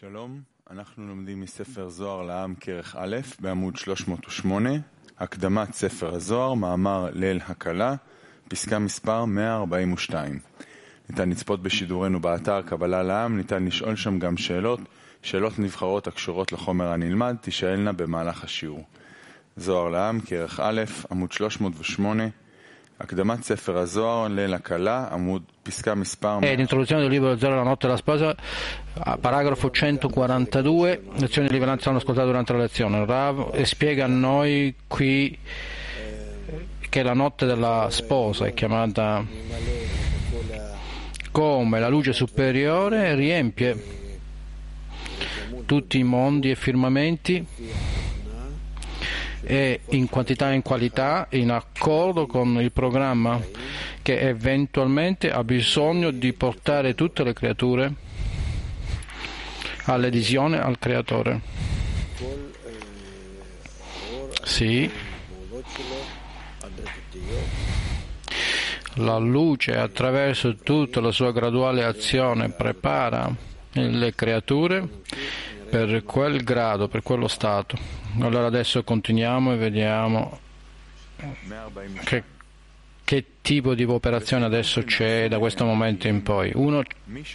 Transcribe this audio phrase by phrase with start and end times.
[0.00, 0.40] שלום,
[0.70, 4.70] אנחנו לומדים מספר זוהר לעם כרך א' בעמוד 308,
[5.18, 7.94] הקדמת ספר הזוהר, מאמר ליל הקלה,
[8.48, 10.38] פסקה מספר 142.
[11.10, 14.80] ניתן לצפות בשידורנו באתר קבלה לעם, ניתן לשאול שם גם שאלות,
[15.22, 18.84] שאלות נבחרות הקשורות לחומר הנלמד, תישאלנה במהלך השיעור.
[19.56, 22.24] זוהר לעם, כרך א', עמוד 308,
[26.44, 28.34] È l'introduzione del libro Zero la notte della sposa,
[29.20, 33.06] paragrafo 142, lezioni di rilevanza hanno ascoltato durante la lezione.
[33.06, 35.38] Rav e spiega a noi qui
[36.88, 39.24] che la notte della sposa è chiamata
[41.30, 43.96] come la luce superiore riempie
[45.66, 47.46] tutti i mondi e firmamenti
[49.50, 53.40] e in quantità e in qualità in accordo con il programma
[54.02, 57.94] che eventualmente ha bisogno di portare tutte le creature
[59.84, 61.40] all'adesione al creatore.
[64.44, 64.90] Sì.
[68.96, 73.34] La luce attraverso tutta la sua graduale azione prepara
[73.72, 74.86] le creature
[75.70, 77.76] per quel grado, per quello stato.
[78.20, 80.38] Allora adesso continuiamo e vediamo
[82.04, 82.22] che,
[83.04, 86.50] che tipo di operazione adesso c'è da questo momento in poi.
[86.54, 86.82] 1,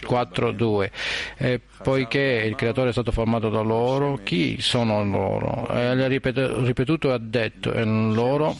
[0.04, 0.90] 4, 2.
[1.36, 5.68] E poiché il creatore è stato formato da loro, chi sono loro?
[5.68, 8.56] E l'ha ripetuto e ha detto, e loro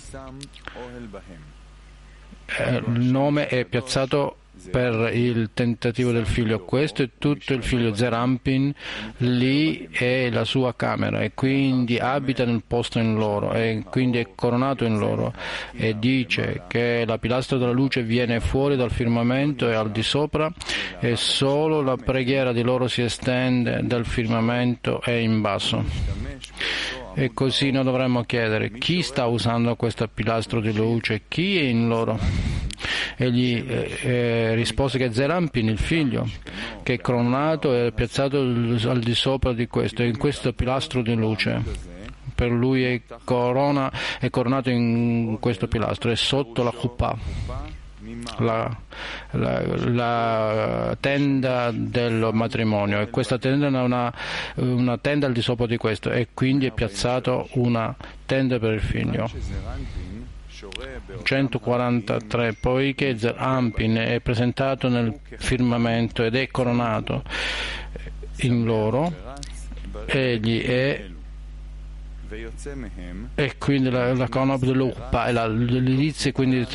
[2.59, 4.36] il nome è piazzato
[4.70, 6.65] per il tentativo del figlio.
[6.65, 8.73] Questo è tutto il figlio Zerampin,
[9.19, 14.29] lì è la sua camera e quindi abita nel posto in loro e quindi è
[14.34, 15.33] coronato in loro
[15.73, 20.53] e dice che la pilastra della luce viene fuori dal firmamento e al di sopra
[21.01, 27.03] e solo la preghiera di loro si estende dal firmamento e in basso.
[27.17, 31.87] E così noi dovremmo chiedere chi sta usando questo pilastro di luce, chi è in
[31.87, 32.19] loro.
[33.16, 36.28] Egli eh, eh, rispose che Zerampin, il figlio,
[36.83, 41.62] che è coronato e piazzato al di sopra di questo, in questo pilastro di luce.
[42.34, 47.74] Per lui è, corona, è coronato in questo pilastro, è sotto la Chuppah.
[48.38, 48.76] La,
[49.31, 53.00] la, la, tenda del matrimonio.
[53.00, 54.12] E questa tenda è una,
[54.56, 57.94] una, tenda al di sopra di questo e quindi è piazzato una
[58.26, 59.31] tenda per il figlio.
[61.22, 67.22] 143 poiché Ampin è presentato nel firmamento ed è coronato
[68.38, 69.12] in loro
[70.06, 71.04] egli è
[73.35, 76.67] e quindi la, la Conab dell'Uppa e l'Ilizia quindi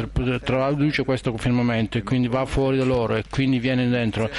[0.44, 4.30] traduce questo firmamento e quindi va fuori da loro e quindi viene dentro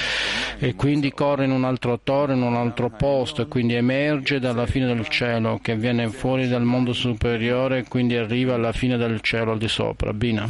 [0.57, 4.65] e quindi corre in un altro torre, in un altro posto e quindi emerge dalla
[4.65, 9.21] fine del cielo che viene fuori dal mondo superiore e quindi arriva alla fine del
[9.21, 10.13] cielo al di sopra.
[10.13, 10.47] Bina.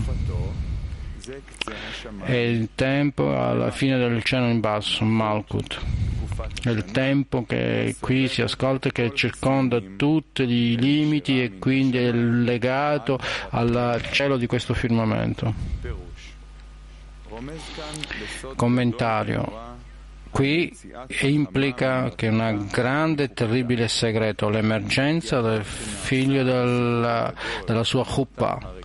[2.26, 5.80] E il tempo alla fine del cielo in basso, Malkut
[6.64, 13.20] il tempo che qui si ascolta che circonda tutti i limiti e quindi è legato
[13.50, 15.54] al cielo di questo firmamento.
[18.56, 19.70] Commentario.
[20.30, 20.74] Qui
[21.22, 27.34] implica che un grande e terribile segreto, l'emergenza del figlio della,
[27.66, 28.80] della sua Chuppa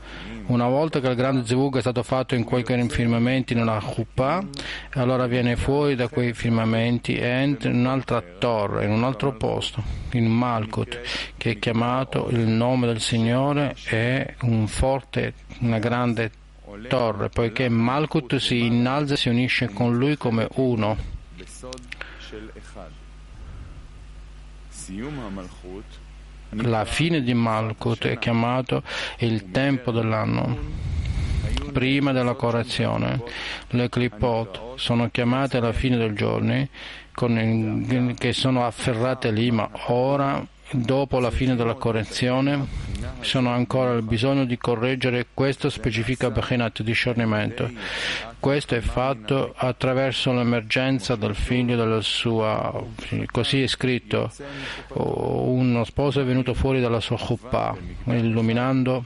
[0.47, 4.45] una volta che il grande zivug è stato fatto in quei firmamenti nella Chuppah,
[4.93, 9.83] allora viene fuori da quei firmamenti e entra in un'altra torre, in un altro posto,
[10.13, 11.01] in Malkut,
[11.37, 16.31] che è chiamato il nome del Signore, è un forte, una grande
[16.89, 21.15] torre, poiché Malkut si innalza e si unisce con lui come uno
[26.51, 28.83] la fine di Malkut è chiamato
[29.19, 30.85] il tempo dell'anno
[31.73, 33.21] prima della correzione.
[33.69, 36.69] Le clipot sono chiamate alla fine dei giorni
[38.19, 42.67] che sono afferrate lì, ma ora dopo la fine della correzione
[43.21, 47.71] sono ancora il bisogno di correggere questo specifica Bechinat discernimento.
[48.47, 52.81] Questo è fatto attraverso l'emergenza del figlio della sua,
[53.33, 54.31] così è scritto,
[54.93, 59.05] uno sposo è venuto fuori dalla sua chuppah, illuminando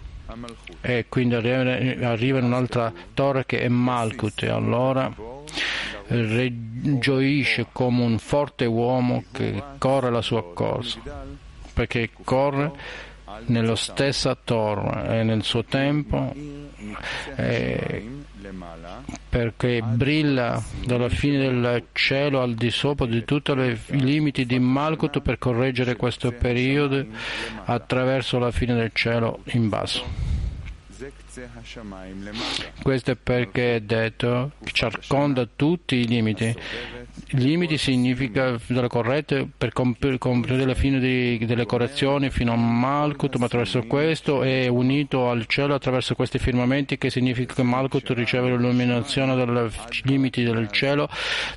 [0.82, 5.10] e quindi arriva in un'altra torre che è Malkut e allora
[6.98, 11.00] gioisce come un forte uomo che corre la sua corsa
[11.72, 12.72] perché corre
[13.46, 16.32] nello stesso torre e nel suo tempo
[17.36, 18.04] eh,
[19.28, 25.20] perché brilla dalla fine del cielo al di sopra di tutti i limiti di Malkut
[25.20, 27.04] per correggere questo periodo
[27.64, 30.39] attraverso la fine del cielo in basso.
[32.82, 36.52] Questo è perché è detto che circonda tutti i limiti.
[37.34, 43.46] Limiti significa delle corrette per comprendere la fine di, delle correzioni fino a Malkut, ma
[43.46, 49.36] attraverso questo è unito al cielo attraverso questi firmamenti che significa che Malkut riceve l'illuminazione
[49.36, 49.70] dei
[50.02, 51.08] limiti del cielo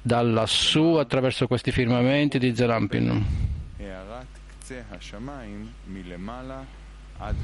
[0.03, 3.25] da lassù attraverso questi firmamenti di Zerampin.
[7.19, 7.35] עד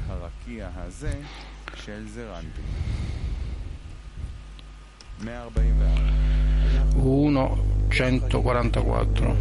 [6.96, 9.36] 1.144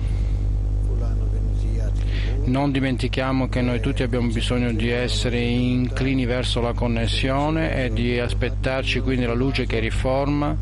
[2.46, 8.20] non dimentichiamo che noi tutti abbiamo bisogno di essere inclini verso la connessione e di
[8.20, 10.56] aspettarci quindi la luce che riforma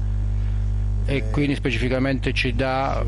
[1.05, 3.03] e quindi specificamente ci dà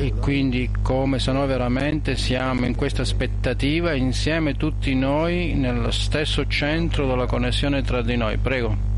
[0.00, 6.46] e quindi come se noi veramente siamo in questa aspettativa insieme tutti noi nello stesso
[6.46, 8.38] centro della connessione tra di noi.
[8.38, 8.88] Prego.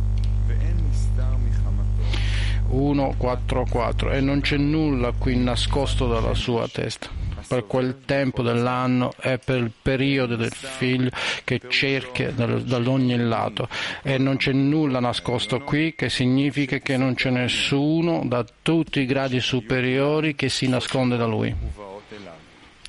[2.71, 7.22] 144 e non c'è nulla qui nascosto dalla sua testa
[7.53, 11.11] per quel tempo dell'anno e per il periodo del figlio
[11.45, 13.69] che cerca da ogni lato
[14.01, 19.05] e non c'è nulla nascosto qui che significa che non c'è nessuno da tutti i
[19.05, 21.55] gradi superiori che si nasconde da lui.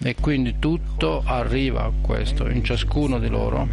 [0.05, 3.67] E quindi tutto arriva a questo in ciascuno di loro.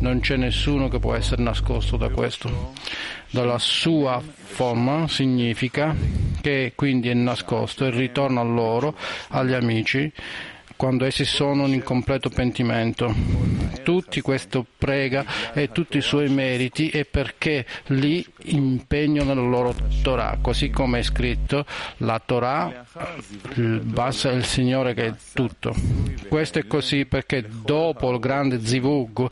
[0.00, 2.72] Non c'è nessuno che può essere nascosto da questo.
[3.30, 5.94] Dalla sua forma significa
[6.40, 8.96] che quindi è nascosto e ritorna a loro,
[9.28, 10.10] agli amici,
[10.80, 13.14] quando essi sono in completo pentimento.
[13.82, 20.38] Tutti questo prega e tutti i suoi meriti è perché li impegnano nella loro Torah,
[20.40, 21.66] così come è scritto,
[21.98, 22.86] la Torah
[23.82, 25.74] basta il Signore che è tutto.
[26.26, 29.26] Questo è così perché dopo il grande zivug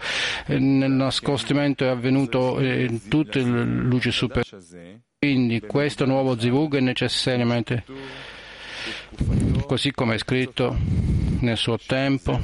[0.49, 5.01] nel nascostimento è avvenuto in tutte le luci superiori.
[5.19, 7.85] Quindi questo nuovo zivug è necessariamente
[9.67, 12.41] così come è scritto nel suo tempo,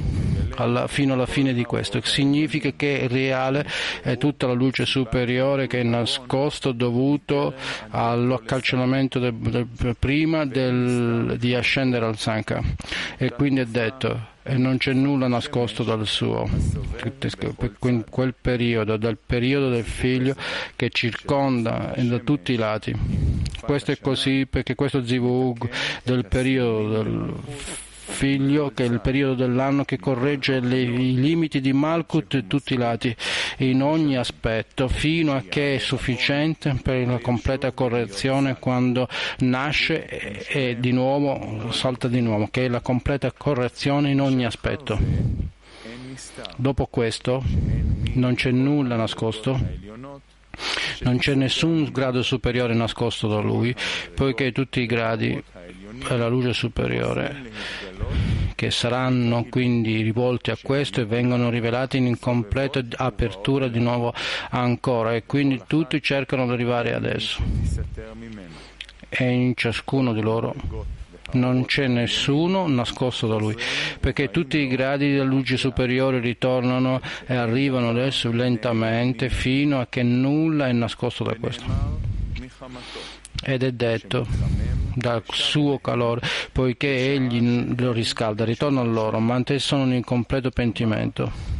[0.55, 2.01] alla, fino alla fine di questo.
[2.03, 3.65] Significa che è reale
[4.01, 7.53] è tutta la luce superiore che è nascosto dovuto
[7.89, 12.61] all'accalcionamento del, del, prima del, di ascendere al Sanka.
[13.17, 16.47] E quindi è detto e non c'è nulla nascosto dal suo,
[17.81, 20.35] in quel periodo, dal periodo del figlio
[20.75, 22.95] che circonda da tutti i lati.
[23.59, 25.67] Questo è così perché questo zivug
[26.03, 27.33] del periodo del
[28.05, 32.75] figlio che è il periodo dell'anno che corregge le, i limiti di Malkut in tutti
[32.75, 33.13] i lati,
[33.57, 39.07] in ogni aspetto, fino a che è sufficiente per la completa correzione quando
[39.39, 44.45] nasce e, e di nuovo salta di nuovo, che è la completa correzione in ogni
[44.45, 44.97] aspetto.
[46.55, 47.43] Dopo questo
[48.13, 49.59] non c'è nulla nascosto
[51.01, 53.75] non c'è nessun grado superiore nascosto da lui,
[54.13, 55.43] poiché tutti i gradi
[56.07, 57.51] è la luce superiore
[58.55, 64.13] che saranno quindi rivolti a questo e vengono rivelati in completa apertura di nuovo
[64.49, 67.43] ancora e quindi tutti cercano di arrivare adesso
[69.09, 70.55] e in ciascuno di loro
[71.31, 73.55] non c'è nessuno nascosto da lui,
[73.99, 80.03] perché tutti i gradi della luce superiore ritornano e arrivano adesso lentamente fino a che
[80.03, 81.63] nulla è nascosto da questo.
[83.43, 84.25] Ed è detto
[84.95, 91.53] dal suo calore, poiché egli lo riscalda, ritorna a loro, ma sono in completo pentimento.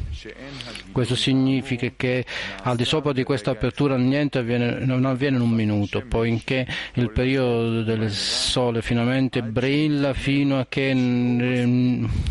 [0.91, 2.25] Questo significa che
[2.63, 7.11] al di sopra di questa apertura niente avviene, non avviene in un minuto, poiché il
[7.11, 10.93] periodo del sole finalmente brilla fino a che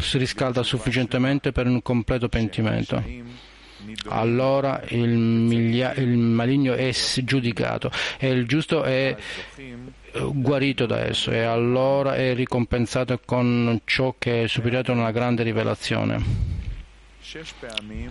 [0.00, 3.02] si riscalda sufficientemente per un completo pentimento
[4.09, 6.91] allora il, miglia, il, maligno è
[7.23, 9.17] giudicato e il giusto è
[10.33, 15.43] guarito da esso e allora è ricompensato con ciò che è superiore a una grande
[15.43, 16.53] rivelazione.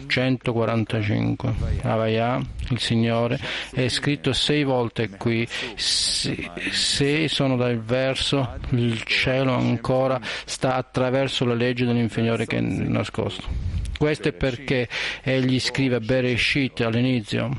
[0.08, 1.54] 145
[1.84, 3.40] Avaya, il Signore,
[3.72, 5.48] è scritto sei volte qui.
[5.76, 12.62] Se, se sono dal verso, il cielo ancora sta attraverso la legge dell'inferiore che è
[12.62, 13.83] nascosto.
[14.04, 14.90] Questo è perché
[15.22, 17.50] egli scrive Bereshit all'inizio,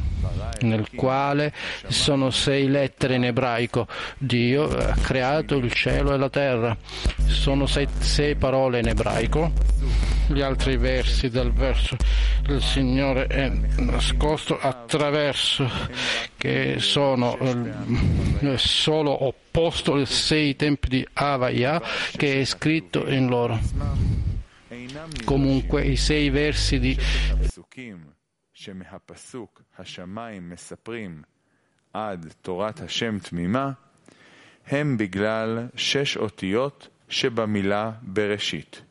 [0.61, 1.55] nel quale
[1.87, 3.87] sono sei lettere in ebraico.
[4.19, 6.77] Dio ha creato il cielo e la terra.
[7.25, 9.53] Sono sei, sei parole in ebraico.
[10.27, 11.97] Gli altri versi del verso
[12.49, 15.67] il Signore è nascosto attraverso
[16.37, 21.81] che sono eh, solo opposto ai sei tempi di Avaya
[22.15, 24.34] che è scritto in loro.
[25.26, 26.98] Comunque i sei versi di
[31.94, 33.72] עד תורת השם תמימה,
[34.68, 38.82] הם בגלל שש אותיות שבמילה בראשית.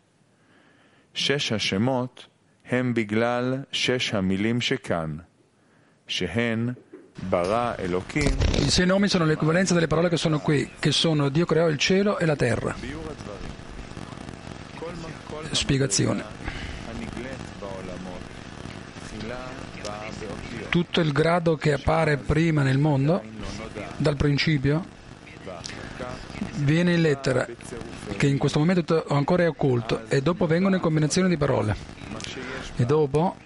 [1.14, 2.26] שש השמות
[2.66, 5.16] הם בגלל שש המילים שכאן,
[6.08, 6.72] שהן
[7.30, 8.30] ברא אלוקים.
[8.66, 11.78] I sei nomi sono l'equivalenza delle parole che sono qui, che sono Dio creò il
[11.78, 12.74] cielo e la terra.
[15.53, 16.23] Spiegazione.
[20.69, 23.21] Tutto il grado che appare prima nel mondo,
[23.97, 24.83] dal principio,
[26.55, 27.47] viene in lettera,
[28.17, 31.75] che in questo momento ancora è occulto, e dopo vengono in combinazione di parole.
[32.75, 33.37] E dopo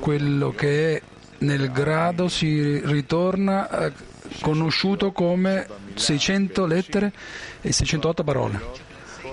[0.00, 1.02] quello che è
[1.38, 3.92] nel grado si ritorna eh,
[4.40, 7.12] conosciuto come 600 lettere
[7.60, 8.85] e 608 parole.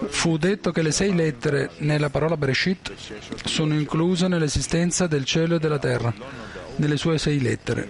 [0.07, 2.93] Fu detto che le sei lettere nella parola Bereshit
[3.45, 6.13] sono incluse nell'esistenza del cielo e della terra,
[6.77, 7.89] nelle sue sei lettere.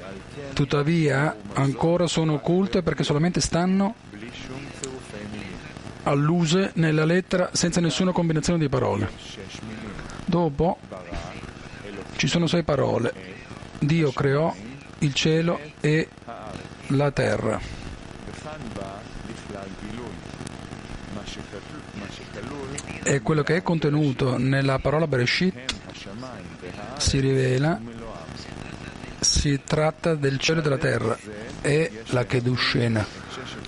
[0.54, 3.96] Tuttavia ancora sono occulte perché solamente stanno
[6.04, 9.10] alluse nella lettera senza nessuna combinazione di parole.
[10.26, 10.78] Dopo
[12.18, 13.14] ci sono sei parole.
[13.80, 14.54] Dio creò
[15.00, 16.08] il cielo e
[16.88, 17.73] la terra.
[23.04, 25.76] E quello che è contenuto nella parola Bereshit
[26.98, 27.80] si rivela,
[29.20, 31.18] si tratta del cielo e della terra,
[31.62, 33.06] e la Kedushena.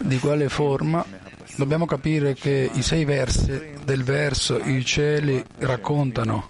[0.01, 1.05] Di quale forma
[1.55, 6.49] dobbiamo capire che i sei versi del verso i cieli raccontano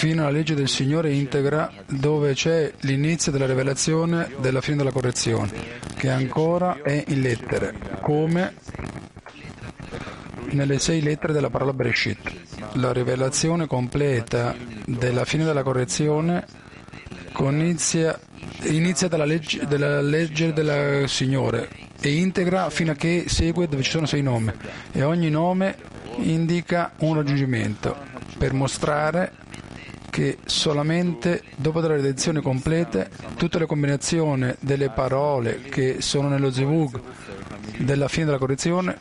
[0.00, 5.50] fino alla legge del Signore integra dove c'è l'inizio della rivelazione della fine della correzione,
[5.94, 8.54] che ancora è in lettere, come
[10.52, 12.18] nelle sei lettere della parola Bereshit.
[12.74, 14.54] La rivelazione completa
[14.84, 16.44] della fine della correzione
[17.38, 18.18] inizia,
[18.64, 21.68] inizia dalla legge, dalla legge del Signore
[22.00, 24.52] e integra fino a che segue dove ci sono sei nomi
[24.92, 25.76] e ogni nome
[26.16, 27.96] indica un raggiungimento
[28.38, 29.32] per mostrare
[30.10, 37.00] che solamente dopo delle redenzioni complete tutte le combinazioni delle parole che sono nello Zivug
[37.78, 38.98] della fine della correzione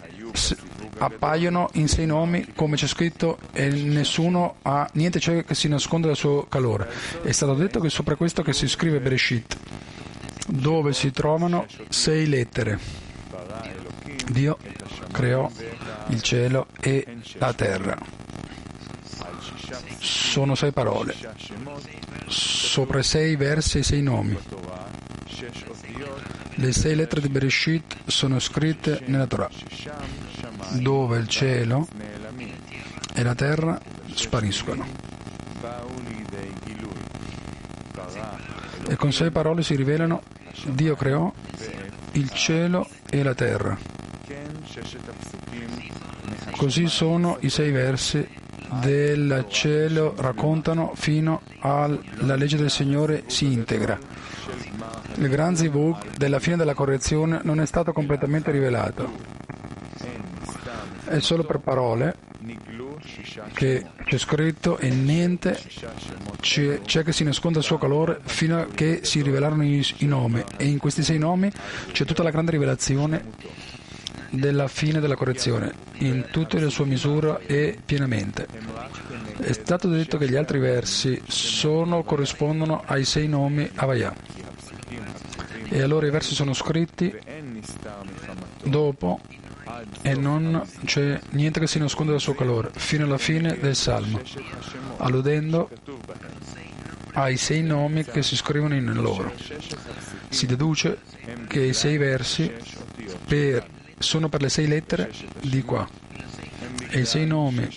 [1.00, 6.08] appaiono in sei nomi come c'è scritto e nessuno ha niente c'è che si nasconde
[6.08, 6.90] dal suo calore.
[7.22, 9.58] È stato detto che sopra questo che si scrive Bereshit,
[10.48, 12.80] dove si trovano sei lettere.
[14.32, 14.58] Dio
[15.12, 15.50] creò
[16.10, 17.06] il cielo e
[17.38, 17.98] la terra
[20.00, 21.16] sono sei parole.
[22.28, 24.38] Sopra sei versi e sei nomi.
[26.56, 29.50] Le sei lettere di Bereshit sono scritte nella Torah,
[30.72, 31.88] dove il cielo
[33.14, 33.80] e la terra
[34.14, 34.86] spariscono.
[38.88, 40.22] E con sei parole si rivelano
[40.66, 41.32] Dio creò
[42.14, 43.78] il cielo e la terra.
[46.58, 48.28] Così sono i sei versi
[48.82, 53.98] del cielo raccontano fino alla legge del Signore si integra.
[55.16, 59.39] Il Gran Zivug della fine della correzione non è stato completamente rivelato.
[61.10, 62.16] È solo per parole
[63.54, 65.60] che c'è scritto e niente
[66.40, 70.06] c'è, c'è, che si nasconda il suo calore fino a che si rivelarono i, i
[70.06, 71.52] nomi e in questi sei nomi
[71.92, 73.26] c'è tutta la grande rivelazione
[74.30, 78.46] della fine della correzione in tutte le sue misure e pienamente.
[79.40, 84.14] È stato detto che gli altri versi sono, corrispondono ai sei nomi Avaya.
[85.70, 87.12] E allora i versi sono scritti
[88.64, 89.20] dopo
[90.02, 94.22] e non c'è niente che si nasconde dal suo calore, fino alla fine del Salmo,
[94.98, 95.70] alludendo
[97.14, 99.32] ai sei nomi che si scrivono in loro.
[100.30, 101.00] Si deduce
[101.48, 102.52] che i sei versi
[103.26, 103.68] per
[103.98, 105.88] sono per le sei lettere di qua
[106.90, 107.68] e i sei nomi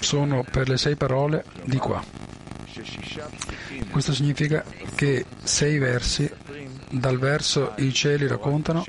[0.00, 2.02] sono per le sei parole di qua.
[3.90, 4.64] Questo significa
[4.94, 6.30] che sei versi,
[6.90, 8.84] dal verso i cieli raccontano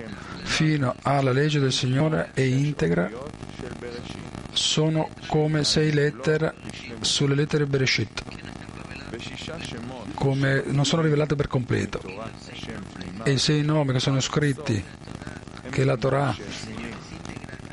[0.50, 3.10] fino alla legge del Signore e integra,
[4.51, 6.56] sono come sei lettere
[7.00, 8.24] sulle lettere Bereshit,
[10.15, 12.01] come non sono rivelate per completo.
[13.24, 14.84] E i sei nomi che sono scritti,
[15.70, 16.36] che la Torah,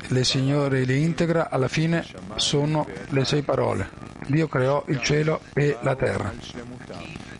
[0.09, 2.05] le Signore li integra, alla fine
[2.35, 3.89] sono le sei parole.
[4.27, 6.31] Dio creò il cielo e la terra.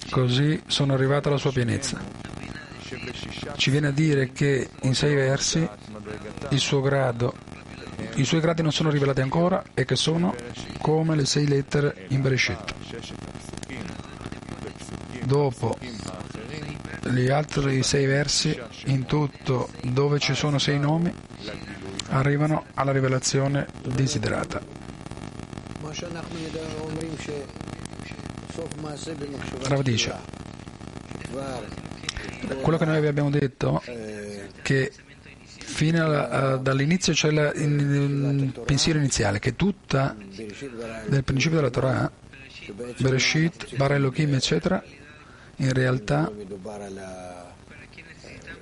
[0.10, 2.36] Così sono arrivata alla sua pienezza.
[3.58, 5.67] Ci viene a dire che in sei versi
[6.82, 7.34] grado,
[8.15, 10.36] i suoi gradi non sono rivelati ancora e che sono
[10.79, 12.74] come le sei lettere in Bereshit.
[15.25, 15.77] Dopo
[17.10, 21.13] gli altri sei versi, in tutto dove ci sono sei nomi,
[22.10, 24.62] arrivano alla rivelazione desiderata.
[29.63, 30.15] Rav dice,
[32.62, 33.82] quello che noi vi abbiamo detto,
[34.62, 34.92] che
[35.58, 42.12] fino alla, dall'inizio c'è la, il pensiero iniziale, che tutta del principio della Torah,
[42.98, 44.84] Bereshit, Bara Elohim, eccetera,
[45.58, 46.32] in realtà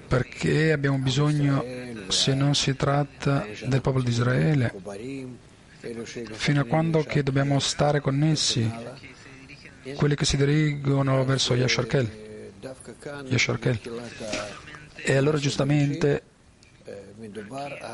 [0.07, 1.63] perché abbiamo bisogno,
[2.07, 4.73] se non si tratta del popolo di Israele,
[6.31, 8.69] fino a quando che dobbiamo stare connessi,
[9.95, 12.24] quelli che si dirigono verso Yasharkel.
[13.27, 13.79] Yasharkel.
[14.95, 16.23] E allora giustamente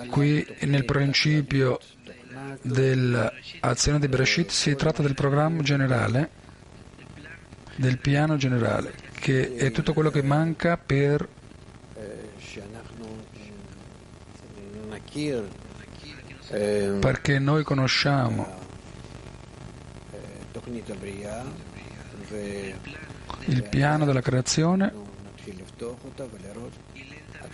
[0.09, 1.79] qui nel principio
[2.61, 6.29] dell'azione di Bereshit si tratta del programma generale,
[7.75, 11.27] del piano generale, che è tutto quello che manca per
[16.99, 18.59] perché noi conosciamo
[23.45, 24.93] il piano della creazione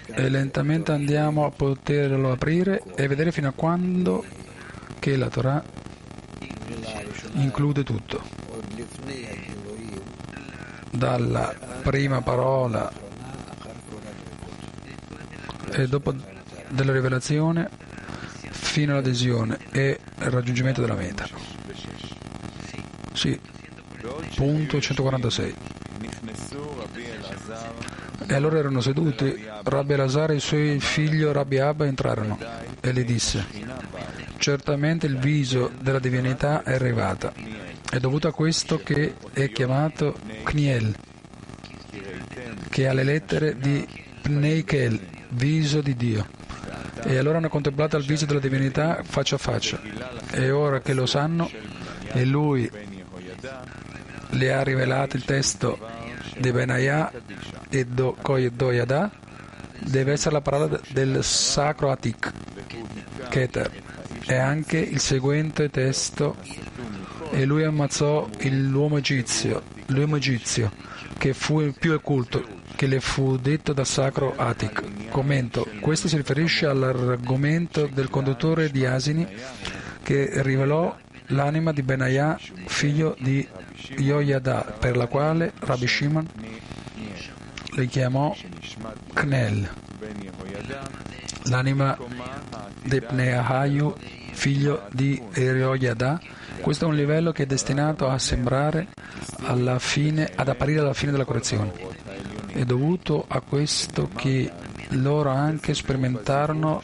[0.05, 4.23] e lentamente andiamo a poterlo aprire e vedere fino a quando
[4.99, 5.63] che la Torah
[7.33, 8.21] include tutto.
[10.91, 11.53] Dalla
[11.83, 12.91] prima parola
[15.71, 16.13] e dopo
[16.69, 17.69] della rivelazione
[18.49, 21.27] fino all'adesione e il raggiungimento della meta.
[23.13, 23.39] Sì,
[24.29, 25.55] 146.
[28.27, 32.37] E allora erano seduti, Rabbi Elazar e il suo figlio Rabbi Abba entrarono
[32.81, 33.45] e gli disse,
[34.37, 37.31] certamente il viso della divinità è arrivata.
[37.89, 40.93] È dovuto a questo che è chiamato Kniel,
[42.69, 43.87] che ha le lettere di
[44.21, 44.99] Pneikel,
[45.29, 46.27] viso di Dio.
[47.03, 49.79] E allora hanno contemplato il viso della divinità faccia a faccia.
[50.31, 51.49] E ora che lo sanno,
[52.11, 52.69] e lui
[54.37, 55.79] le ha rivelato il testo
[56.37, 57.11] di Benayah
[57.69, 58.15] e do,
[58.53, 59.11] Doyada,
[59.79, 62.31] deve essere la parola del sacro Atik,
[63.29, 63.71] Keter.
[64.25, 66.35] E anche il seguente testo,
[67.31, 70.71] e lui ammazzò l'uomo egizio, l'uomo egizio,
[71.17, 72.43] che fu il più occulto,
[72.75, 75.09] che le fu detto dal sacro Atik.
[75.09, 79.25] Commento, questo si riferisce all'argomento del conduttore di asini
[80.03, 80.95] che rivelò
[81.27, 83.47] l'anima di Benayah, figlio di
[83.97, 86.27] Yoyada, per la quale Rabbi Shimon
[87.73, 88.35] le chiamò
[89.13, 89.69] Knel,
[91.43, 91.97] l'anima
[92.83, 93.95] di Pneahayu,
[94.31, 96.19] figlio di Yoyada.
[96.61, 98.87] Questo è un livello che è destinato a sembrare
[99.77, 101.71] fine, ad apparire alla fine della correzione.
[102.47, 104.51] È dovuto a questo che
[104.91, 106.81] loro anche sperimentarono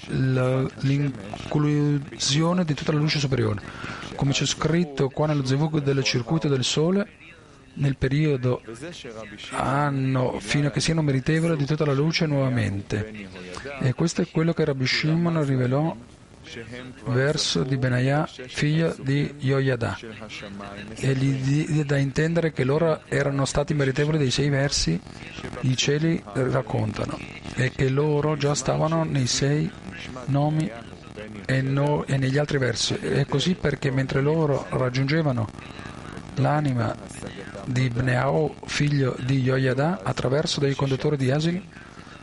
[0.82, 3.62] l'inclusione di tutta la luce superiore.
[4.24, 7.06] Come c'è scritto qua nello Zevug del circuito del Sole,
[7.74, 8.62] nel periodo
[9.50, 13.28] hanno fino a che siano meritevoli di tutta la luce nuovamente.
[13.82, 15.94] E questo è quello che Rabbi Shimon rivelò
[17.08, 20.00] verso di Benayah, figlio di Yoyada,
[20.96, 24.98] e gli diede da intendere che loro erano stati meritevoli dei sei versi
[25.64, 27.20] i cieli raccontano
[27.56, 29.70] e che loro già stavano nei sei
[30.28, 30.72] nomi
[31.46, 32.98] e, no, e negli altri versi.
[33.00, 35.48] E così perché mentre loro raggiungevano
[36.36, 36.96] l'anima
[37.66, 41.68] di Bneao, figlio di Yoyada, attraverso dei conduttori di asini,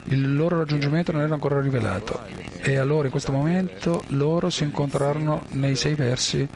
[0.04, 2.20] il loro raggiungimento non era ancora rivelato
[2.62, 6.48] e allora in questo momento loro si incontrarono nei sei versi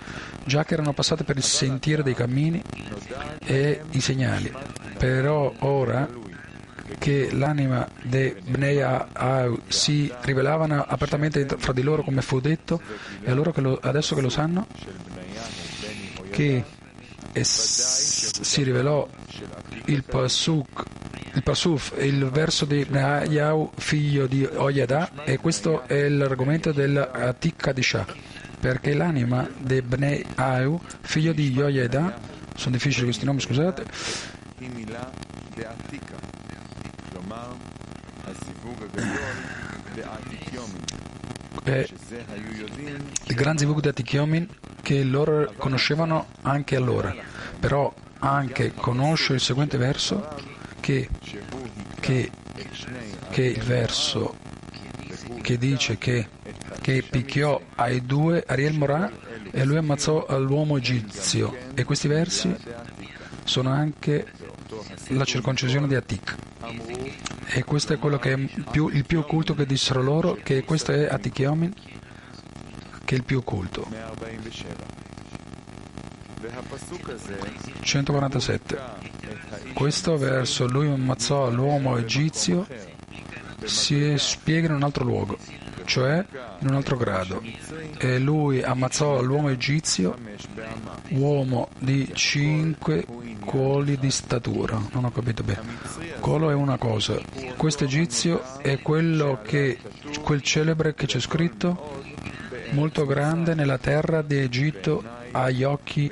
[0.44, 2.62] già che erano passati per il sentiero dei cammini
[3.44, 4.52] e i segnali.
[4.98, 6.08] Però ora
[6.98, 8.80] che l'anima di Bnei
[9.74, 12.80] si rivelavano apertamente fra di loro come fu detto
[13.22, 14.66] e allora che lo, adesso che lo sanno
[16.30, 16.64] che
[17.42, 19.06] si rivelò
[19.86, 20.82] il Pasuk
[21.34, 28.06] il Pasuf il verso di Neayau, figlio di Oyada, e questo è l'argomento dell'Atik Kadisha.
[28.60, 32.18] perché l'anima di Bnei Au, figlio di Yoyeda,
[32.54, 33.84] sono difficili questi nomi, scusate,
[43.26, 44.48] il Gran Zivug di Atikyomin
[44.82, 47.14] che loro conoscevano anche allora,
[47.58, 50.36] però anche conosce il seguente verso
[50.80, 51.08] che,
[52.00, 52.30] che,
[53.30, 54.36] che il verso
[55.40, 56.28] che dice che,
[56.80, 59.10] che picchiò ai due Ariel Morà
[59.50, 61.56] e lui ammazzò l'uomo egizio.
[61.74, 62.54] E questi versi
[63.44, 64.26] sono anche
[65.08, 66.36] la circoncisione di Atik
[67.46, 68.38] e questo è quello che è
[68.70, 71.72] più, il più occulto che dissero loro che questo è Atikyomin
[73.04, 73.86] che è il più occulto
[77.80, 78.78] 147
[79.72, 82.66] questo verso lui ammazzò l'uomo egizio
[83.64, 85.38] si spiega in un altro luogo
[85.84, 86.24] cioè
[86.60, 87.42] in un altro grado.
[87.98, 90.16] E lui ammazzò l'uomo egizio
[91.10, 93.04] uomo di cinque
[93.44, 94.80] coli di statura.
[94.92, 95.62] Non ho capito bene.
[96.20, 97.18] Colo è una cosa.
[97.56, 99.78] Questo egizio è quello che
[100.22, 102.02] quel celebre che c'è scritto
[102.70, 106.10] molto grande nella terra di Egitto agli occhi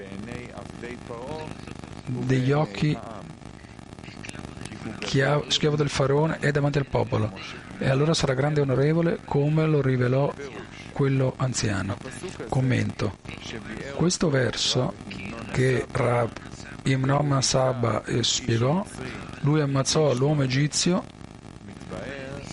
[2.05, 2.97] degli occhi
[5.49, 7.33] schiavo del faraone e davanti al popolo
[7.83, 10.33] e allora sarà grande e onorevole come lo rivelò
[10.93, 11.97] quello anziano.
[12.49, 13.19] Commento.
[13.97, 14.95] Questo verso
[15.51, 16.31] che Rab
[16.85, 18.87] Imnom Saba spiegò,
[19.41, 21.05] lui ammazzò l'uomo egizio,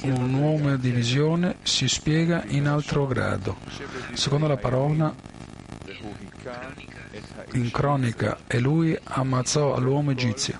[0.02, 3.58] un uomo di visione si spiega in altro grado.
[4.13, 5.13] Secondo la parola
[7.54, 10.58] in cronica e lui ammazzò l'uomo egizio.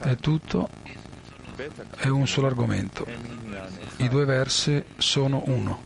[0.00, 0.68] È tutto
[1.96, 3.04] è un solo argomento.
[4.00, 5.82] I due versi sono uno.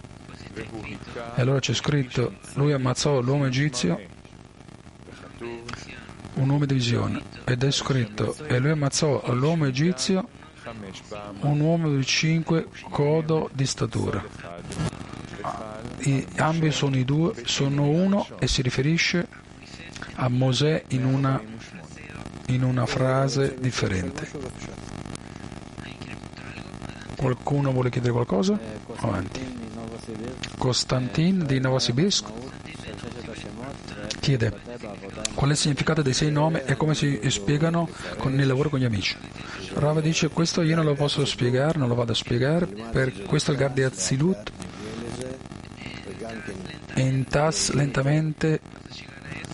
[0.55, 3.98] E allora c'è scritto, lui ammazzò l'uomo egizio,
[6.35, 7.22] un uomo di visione.
[7.44, 10.29] Ed è scritto, e lui ammazzò l'uomo egizio,
[11.40, 14.22] un uomo di cinque codo di statura.
[16.01, 19.27] I, ambi sono i due, sono uno e si riferisce
[20.14, 21.40] a Mosè in una,
[22.46, 24.29] in una frase differente.
[27.23, 28.59] Qualcuno vuole chiedere qualcosa?
[28.97, 29.41] Avanti.
[30.59, 32.27] Costantin di Novosibirsk
[34.19, 34.53] chiede
[35.35, 38.81] qual è il significato dei sei nomi e come si spiegano con, nel lavoro con
[38.81, 39.17] gli amici.
[39.75, 43.53] Rava dice questo io non lo posso spiegare, non lo vado a spiegare, per questo
[43.53, 44.51] il Gardi Azilut
[46.95, 48.61] in TAS lentamente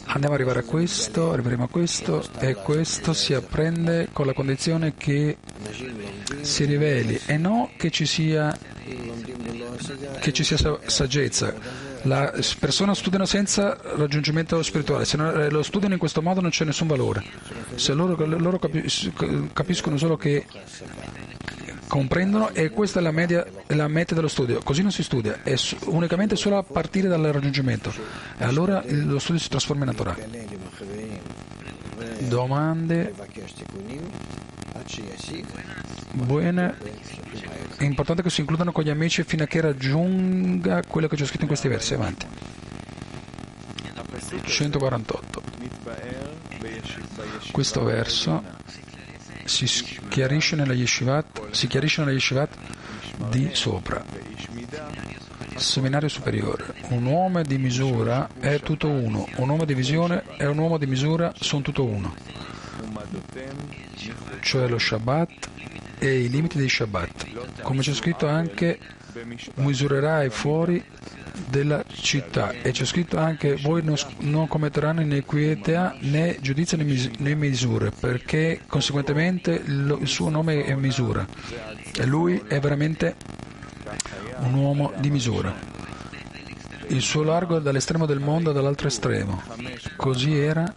[0.09, 4.95] andiamo ad arrivare a questo, arriveremo a questo e questo si apprende con la condizione
[4.97, 5.37] che
[6.41, 8.57] si riveli e non che ci sia,
[10.21, 11.87] che ci sia saggezza.
[12.03, 16.65] Le persone studiano senza raggiungimento spirituale, se non, lo studiano in questo modo non c'è
[16.65, 17.25] nessun valore.
[17.75, 18.59] Se loro, loro
[19.53, 20.47] capiscono solo che
[21.89, 24.61] comprendono e questa è la, media, la meta dello studio.
[24.63, 25.55] Così non si studia, è
[25.87, 27.93] unicamente solo a partire dal raggiungimento.
[28.37, 30.29] E allora lo studio si trasforma in naturale.
[32.29, 33.13] Domande?
[36.13, 36.77] Buone.
[37.77, 41.25] È importante che si includano con gli amici fino a che raggiunga quello che c'è
[41.25, 41.95] scritto in questi versi.
[41.95, 42.27] Avanti.
[44.45, 45.43] 148.
[47.51, 48.58] Questo verso
[49.49, 49.67] si
[50.09, 52.51] chiarisce nella yeshivat, si chiarisce nella yeshivat
[53.31, 54.05] di sopra.
[55.57, 56.75] Seminario superiore.
[56.89, 60.87] Un uomo di misura è tutto uno, un uomo di visione e un uomo di
[60.87, 62.15] misura sono tutto uno.
[64.41, 65.49] Cioè lo Shabbat
[65.99, 67.63] e i limiti dei Shabbat.
[67.63, 68.79] Come c'è scritto anche,
[69.55, 70.83] misurerai fuori
[71.49, 72.51] della città.
[72.51, 77.91] E c'è scritto anche voi non, non commetteranno iniquità né giudizio né, mis- né, misure
[77.91, 81.27] perché conseguentemente lo, il suo nome è misura.
[81.97, 83.17] E lui è veramente
[84.39, 85.77] un uomo di misura.
[86.89, 89.43] Il suo largo è dall'estremo del mondo all'altro estremo.
[89.97, 90.73] Così era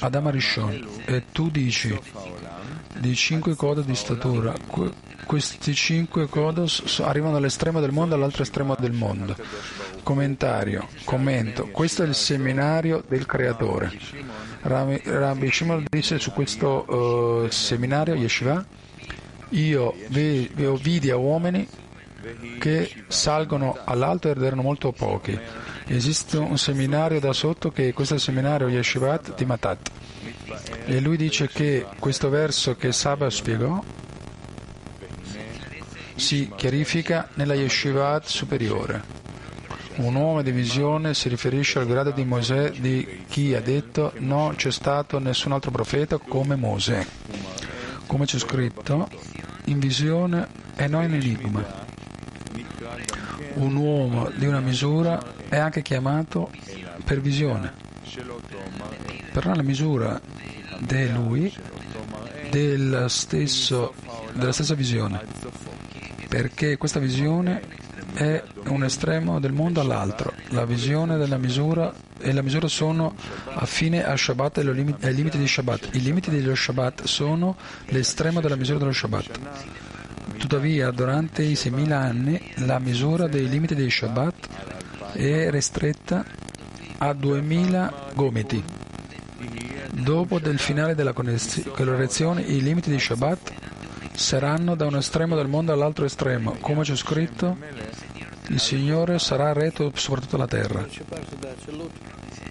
[0.00, 0.88] Adama Rishon.
[1.04, 1.96] E tu dici
[2.98, 4.54] di cinque code di statura
[5.24, 9.36] questi cinque kodos arrivano dall'estremo del mondo all'altro estremo del mondo.
[10.02, 13.92] Commentario, commento, questo è il seminario del creatore.
[14.62, 18.64] Rabbi, Shimon dice su questo uh, seminario, Yeshiva,
[19.50, 21.66] io vi, vi vidi a uomini
[22.58, 25.38] che salgono all'alto ed erano molto pochi.
[25.86, 29.90] Esiste un seminario da sotto che questo è il seminario Yeshivat di Matat.
[30.86, 33.82] E lui dice che questo verso che Saba spiegò
[36.16, 39.22] si chiarifica nella yeshivat superiore.
[39.96, 44.56] Un uomo di visione si riferisce al grado di Mosè di chi ha detto non
[44.56, 47.06] c'è stato nessun altro profeta come Mosè.
[48.06, 49.08] Come c'è scritto,
[49.66, 51.82] in visione e non in enigma.
[53.54, 56.50] Un uomo di una misura è anche chiamato
[57.04, 57.72] per visione.
[59.32, 60.20] Però la misura
[60.78, 61.54] di lui
[62.50, 63.94] della, stesso,
[64.32, 65.22] della stessa visione,
[66.34, 67.62] perché questa visione
[68.12, 70.32] è un estremo del mondo all'altro.
[70.48, 73.14] La visione della misura e la misura sono
[73.54, 75.90] affine a Shabbat e ai limiti di Shabbat.
[75.92, 79.38] I limiti dello Shabbat sono l'estremo della misura dello Shabbat.
[80.36, 84.48] Tuttavia, durante i 6.000 anni, la misura dei limiti di Shabbat
[85.12, 86.24] è ristretta
[86.98, 88.64] a 2.000 gomiti.
[89.92, 93.52] Dopo del finale della correzione, i limiti di Shabbat
[94.14, 96.56] saranno da un estremo del mondo all'altro estremo.
[96.60, 97.56] Come c'è scritto,
[98.48, 100.86] il Signore sarà retto soprattutto la terra.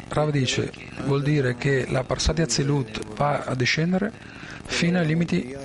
[0.09, 0.71] Rav dice,
[1.05, 4.11] vuol dire che la Parsati Azilut va a discendere
[4.65, 5.55] fino ai limiti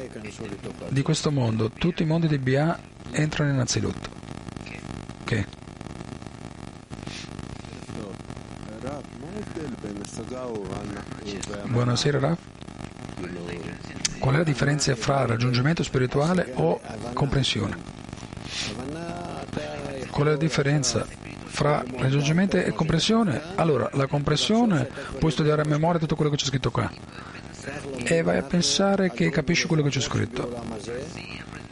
[0.88, 1.70] di questo mondo.
[1.70, 2.78] Tutti i mondi di Bia
[3.10, 4.08] entrano in Azilut.
[5.22, 5.46] Ok.
[11.66, 12.57] Buonasera Raf.
[14.28, 16.78] Qual è la differenza fra raggiungimento spirituale o
[17.14, 17.78] comprensione?
[20.10, 21.06] Qual è la differenza
[21.46, 23.40] fra raggiungimento e comprensione?
[23.54, 24.86] Allora, la comprensione
[25.18, 26.92] puoi studiare a memoria tutto quello che c'è scritto qua
[28.04, 30.62] e vai a pensare che capisci quello che c'è scritto.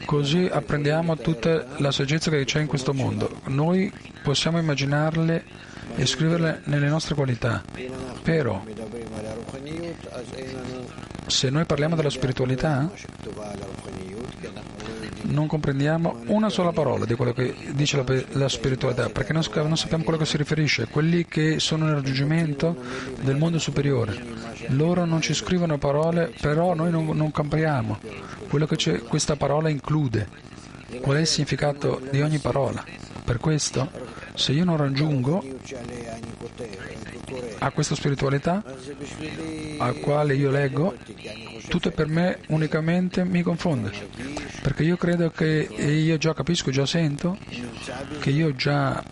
[0.07, 3.43] Così apprendiamo tutta la saggezza che c'è in questo mondo.
[3.49, 3.93] Noi
[4.23, 5.45] possiamo immaginarle
[5.95, 7.63] e scriverle nelle nostre qualità,
[8.23, 8.63] però
[11.27, 12.91] se noi parliamo della spiritualità
[15.23, 19.77] non comprendiamo una sola parola di quello che dice la, la spiritualità, perché non, non,
[19.77, 22.77] sappiamo a quello che si riferisce, quelli che sono nel raggiungimento
[23.21, 24.17] del mondo superiore.
[24.69, 27.99] Loro non ci scrivono parole, però noi non, non compriamo
[28.49, 30.29] quello che questa parola include,
[31.01, 32.85] qual è il significato di ogni parola.
[33.25, 33.91] Per questo,
[34.37, 35.43] se io non raggiungo
[37.59, 38.63] a questa spiritualità
[39.79, 40.95] a quale io leggo,
[41.69, 43.91] tutto per me unicamente mi confonde,
[44.63, 47.37] perché io credo che io già capisco, già sento,
[48.21, 49.03] che io già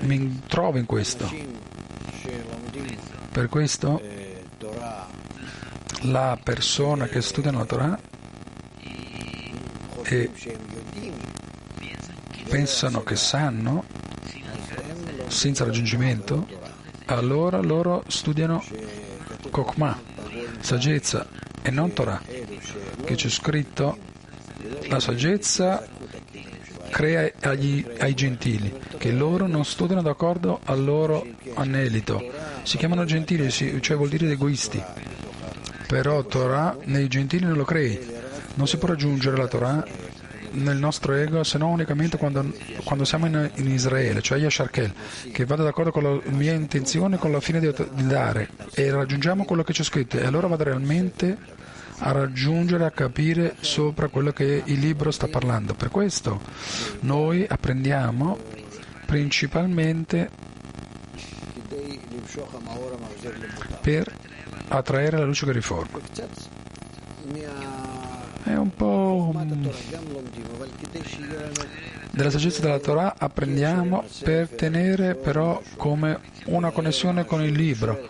[0.00, 1.28] mi trovo in questo.
[3.32, 4.00] Per questo
[6.02, 7.98] la persona che studia la Torah
[10.02, 10.30] e
[12.48, 13.84] pensano che sanno
[15.28, 16.46] senza raggiungimento,
[17.06, 18.62] allora loro studiano
[19.50, 19.98] Kokma,
[20.60, 21.26] saggezza
[21.62, 22.20] e non Torah,
[23.04, 23.98] che c'è scritto
[24.88, 25.86] la saggezza
[26.90, 32.24] crea agli, ai gentili, che loro non studiano d'accordo al loro anelito.
[32.62, 34.82] Si chiamano gentili, cioè vuol dire egoisti.
[35.86, 38.14] Però Torah nei gentili non lo crei.
[38.54, 39.84] Non si può raggiungere la Torah
[40.56, 42.52] nel nostro ego se non unicamente quando,
[42.84, 44.92] quando siamo in, in, Israele, cioè Yasharkel,
[45.32, 49.44] che vado d'accordo con la mia intenzione, con la fine di, di dare e raggiungiamo
[49.44, 51.36] quello che c'è scritto e allora vado realmente
[51.98, 55.74] a raggiungere, a capire sopra quello che il libro sta parlando.
[55.74, 56.40] Per questo
[57.00, 58.38] noi apprendiamo
[59.06, 60.30] principalmente
[63.80, 64.12] per
[64.68, 65.98] attraere la luce che riforma.
[68.46, 69.34] È un po'
[72.12, 78.08] della saggezza della Torah apprendiamo per tenere però come una connessione con il libro,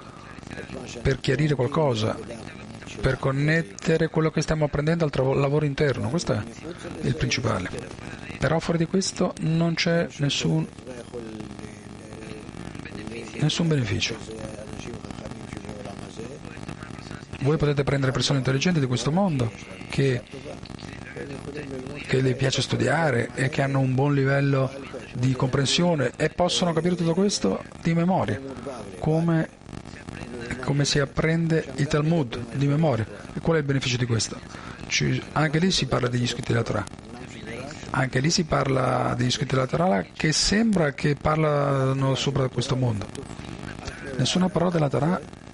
[1.01, 2.19] per chiarire qualcosa,
[3.01, 6.43] per connettere quello che stiamo apprendendo al lavoro interno, questo è
[7.01, 7.71] il principale.
[8.39, 10.69] Però fuori di questo non c'è nessun,
[13.41, 14.36] nessun beneficio.
[17.47, 19.53] Voi potete prendere persone intelligenti di questo mondo
[19.89, 20.21] che,
[22.09, 24.69] che le piace studiare e che hanno un buon livello
[25.15, 28.41] di comprensione e possono capire tutto questo di memoria,
[28.99, 29.49] come
[30.59, 33.07] come si apprende il Talmud di memoria.
[33.33, 34.41] E qual è il beneficio di questo?
[34.89, 36.85] Ci, anche lì si parla degli scritti della Torah.
[37.91, 43.07] Anche lì si parla degli scritti Torah che sembra che parlano sopra questo mondo.
[44.17, 45.45] Nessuna parola della Torah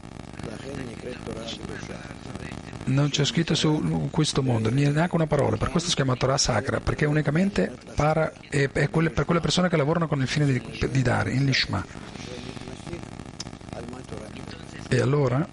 [2.84, 5.56] non c'è scritto su questo mondo, neanche una parola.
[5.56, 9.68] Per questo si chiama Torah sacra, perché unicamente para, è, è quelle, per quelle persone
[9.68, 11.84] che lavorano con il fine di, di dare, in Lishma.
[14.88, 15.46] E allora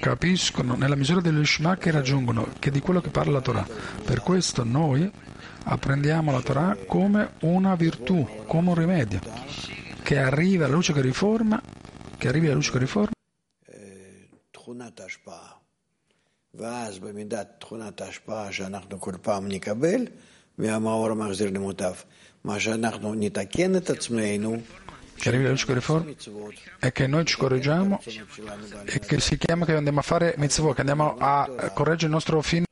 [0.00, 3.66] capiscono nella misura dell'Ishma che raggiungono, che di quello che parla la Torah.
[4.04, 5.10] Per questo noi
[5.64, 9.20] apprendiamo la Torah come una virtù, come un rimedio,
[10.02, 11.60] che arriva la luce che riforma,
[12.16, 13.10] che arrivi la luce che riforma.
[16.53, 20.07] ואז במידת תכונת ההשפעה שאנחנו כל פעם נקבל
[20.57, 21.93] מהמאור המחזיר למוטב,
[22.43, 24.57] מה שאנחנו נתקן את עצמנו
[25.17, 26.11] che arrivi la luce che riforma
[26.79, 28.01] e che noi ci correggiamo
[28.83, 32.41] e che si chiama che andiamo a fare mitzvot, che andiamo a correggere il nostro
[32.41, 32.65] fine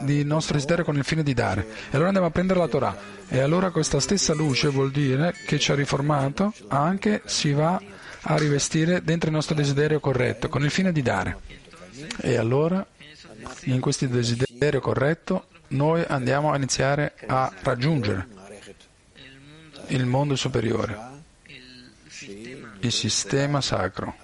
[0.00, 1.66] di nostro desiderio con il fine di dare.
[1.86, 2.96] E allora andiamo a prendere la Torah.
[3.28, 7.80] E allora questa stessa luce vuol dire che ci ha riformato, anche si va
[8.20, 11.38] a rivestire dentro il nostro desiderio corretto, con il fine di dare.
[12.20, 12.84] E allora,
[13.63, 18.27] in questo desiderio corretto, noi andiamo a iniziare a raggiungere
[19.87, 21.09] il mondo superiore
[22.79, 24.15] il sistema sacro,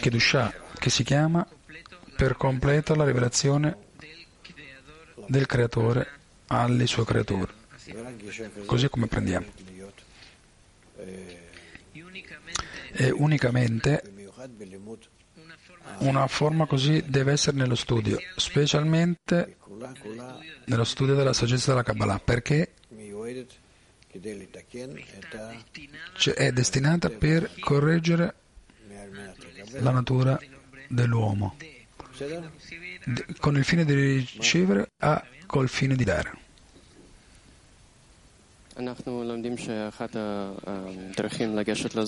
[0.00, 1.46] Kedushah, che si chiama
[2.16, 3.76] per completo la rivelazione
[5.26, 6.08] del creatore
[6.46, 7.52] alle sue creature.
[8.64, 9.46] Così come prendiamo.
[12.92, 14.02] E unicamente
[15.98, 19.56] una forma così deve essere nello studio, specialmente
[20.66, 22.72] nello studio della saggezza della Kabbalah, perché
[26.14, 28.34] cioè è destinata per correggere
[29.78, 30.38] la natura
[30.88, 31.56] dell'uomo
[33.40, 36.44] con il fine di ricevere a col fine di dare.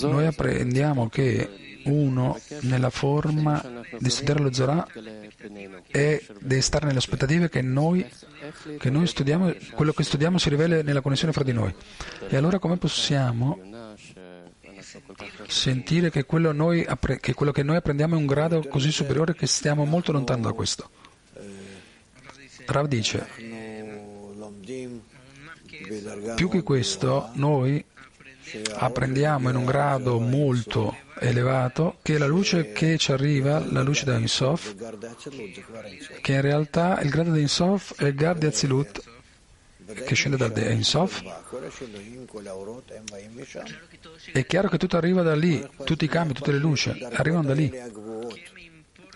[0.00, 1.48] Noi apprendiamo che
[1.84, 3.64] uno nella forma
[3.98, 4.86] di studiare lo Zorah
[5.86, 8.06] è di stare nelle aspettative che noi,
[8.78, 11.74] che noi studiamo, quello che studiamo si rivela nella connessione fra di noi.
[12.28, 13.58] E allora come possiamo
[15.46, 16.86] sentire che quello, noi,
[17.20, 20.52] che quello che noi apprendiamo è un grado così superiore che stiamo molto lontano da
[20.52, 20.90] questo?
[22.66, 23.26] Rav dice,
[26.34, 27.84] più che questo, noi
[28.76, 34.16] apprendiamo in un grado molto elevato che la luce che ci arriva, la luce da
[34.16, 34.74] Insof,
[36.20, 39.02] che in realtà il grado di Insof è il grado Azilut
[40.04, 41.22] che scende da Insof,
[44.32, 47.54] è chiaro che tutto arriva da lì, tutti i cambi, tutte le luci arrivano da
[47.54, 47.72] lì.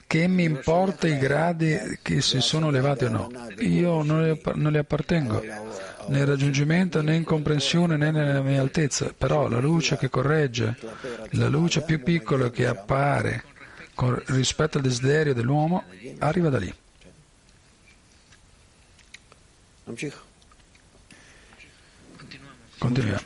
[0.07, 3.31] Che mi importa i gradi che si sono elevati o no?
[3.61, 5.43] Io non li appartengo
[6.09, 10.77] né in raggiungimento né in comprensione né nella mia altezza, però la luce che corregge,
[11.31, 13.45] la luce più piccola che appare
[13.95, 15.85] con, rispetto al desiderio dell'uomo,
[16.19, 16.75] arriva da lì.
[22.79, 23.21] Continuiamo.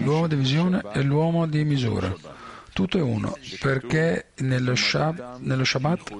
[0.00, 2.14] L'uomo di visione e l'uomo di misura.
[2.72, 6.10] Tutto è uno, perché nello, Shab, nello Shabbat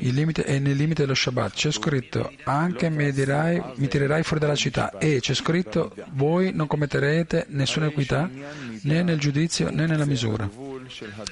[0.00, 1.54] limite è nel limite dello Shabbat.
[1.54, 6.66] C'è scritto anche mi, dirai, mi tirerai fuori dalla città e c'è scritto voi non
[6.66, 10.48] commetterete nessuna equità né nel giudizio né nella misura.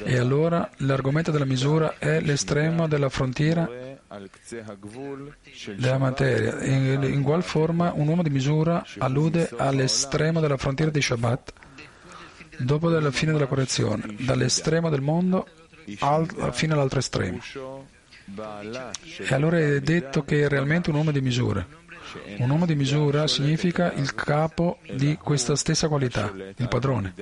[0.03, 3.69] E allora l'argomento della misura è l'estremo della frontiera
[5.77, 6.65] della materia.
[6.65, 11.53] In, in qual forma un uomo di misura allude all'estremo della frontiera di Shabbat
[12.61, 15.47] dopo la fine della correzione, dall'estremo del mondo
[16.01, 17.41] al, fino all'altro estremo.
[19.19, 21.67] E allora è detto che è realmente un uomo di misura.
[22.39, 27.15] Un uomo di misura significa il capo di questa stessa qualità, il padrone.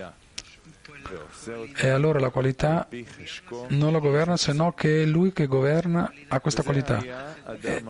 [1.77, 2.87] E allora la qualità
[3.69, 7.83] non la governa se no che è lui che governa a questa qualità e,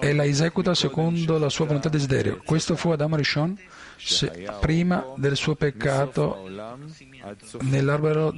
[0.00, 2.40] e la esecuta secondo la sua volontà e desiderio.
[2.44, 3.58] Questo fu Adam Rishon
[4.60, 6.44] prima del suo peccato
[7.60, 8.34] nell'albero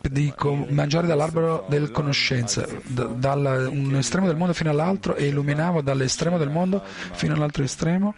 [0.00, 0.32] di
[0.68, 3.34] mangiare dall'albero del conoscenza, da, da
[3.68, 8.14] un estremo del mondo fino all'altro e illuminava dall'estremo del mondo fino all'altro estremo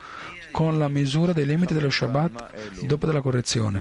[0.51, 3.81] con la misura dei limiti dello Shabbat dopo della correzione.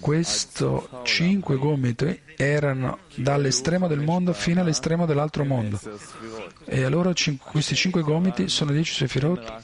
[0.00, 0.66] Questi
[1.02, 5.78] cinque gomiti erano dall'estremo del mondo fino all'estremo dell'altro mondo.
[6.64, 9.62] E allora questi cinque gomiti sono dieci sefirot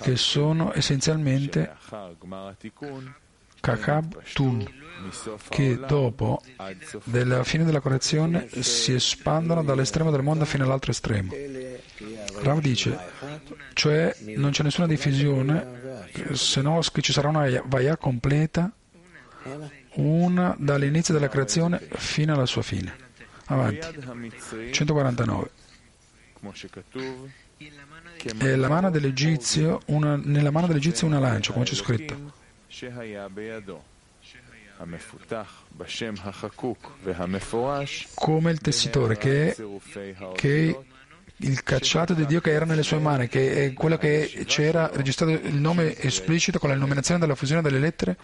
[0.00, 1.76] che sono essenzialmente
[3.60, 4.66] Kakab Tun,
[5.48, 6.42] che dopo
[7.04, 11.32] della fine della correzione si espandono dall'estremo del mondo fino all'altro estremo.
[12.42, 12.98] Rav dice,
[13.74, 18.70] cioè non c'è nessuna divisione, se no ci sarà una Vaya completa,
[19.94, 22.94] una dall'inizio della creazione fino alla sua fine.
[23.46, 23.86] Avanti.
[24.72, 25.50] 149.
[28.38, 32.32] E la mano dell'Egizio, una, nella mano dell'Egizio una lancia, come c'è scritto.
[38.14, 39.56] Come il tessitore che,
[40.34, 40.76] che
[41.36, 45.32] il cacciato di Dio che era nelle sue mani, che è quello che c'era registrato
[45.32, 48.16] il nome esplicito con l'illuminazione della fusione delle lettere,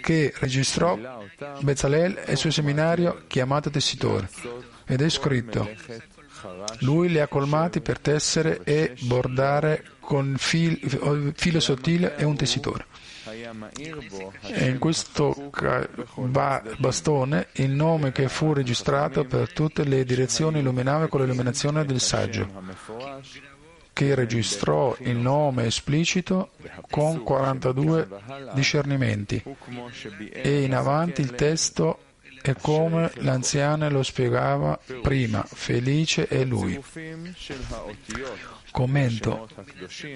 [0.00, 0.98] che registrò
[1.60, 4.28] Bezalel e il suo seminario chiamato tessitore.
[4.86, 5.68] Ed è scritto,
[6.80, 12.86] lui li ha colmati per tessere e bordare con fil, filo sottile e un tessitore.
[14.42, 15.50] E in questo
[16.78, 22.48] bastone il nome che fu registrato per tutte le direzioni illuminava con l'illuminazione del saggio,
[23.92, 26.52] che registrò il nome esplicito
[26.90, 28.08] con 42
[28.54, 29.42] discernimenti.
[30.30, 31.98] E in avanti il testo
[32.40, 36.82] è come l'anziana lo spiegava prima, felice è lui.
[38.72, 39.48] Commento.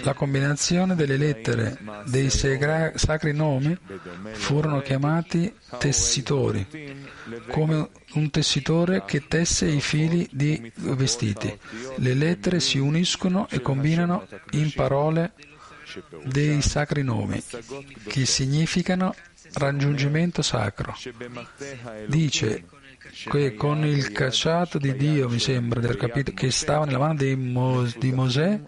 [0.00, 3.76] La combinazione delle lettere dei sacri nomi
[4.32, 6.66] furono chiamati tessitori,
[7.50, 11.56] come un tessitore che tesse i fili di vestiti.
[11.96, 15.34] Le lettere si uniscono e combinano in parole
[16.24, 17.42] dei sacri nomi,
[18.08, 19.14] che significano
[19.52, 20.94] raggiungimento sacro.
[22.06, 22.64] Dice
[23.28, 27.34] che con il cacciato di Dio, mi sembra di capito, che stava nella mano di,
[27.36, 28.60] Mo, di Mosè,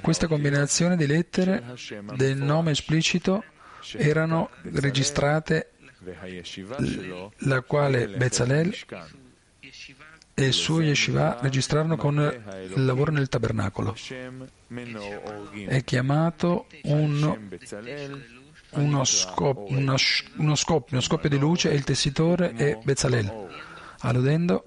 [0.00, 1.74] questa combinazione di lettere
[2.14, 3.44] del nome esplicito
[3.92, 5.70] erano registrate,
[7.38, 8.74] la quale Bezalel
[10.38, 13.96] e il suo yeshiva registrarono con il lavoro nel tabernacolo.
[15.66, 17.48] È chiamato un
[18.72, 19.94] uno, scop- uno,
[20.36, 23.46] uno, scoppio, uno scoppio di luce e il tessitore è Bezalel,
[24.00, 24.64] alludendo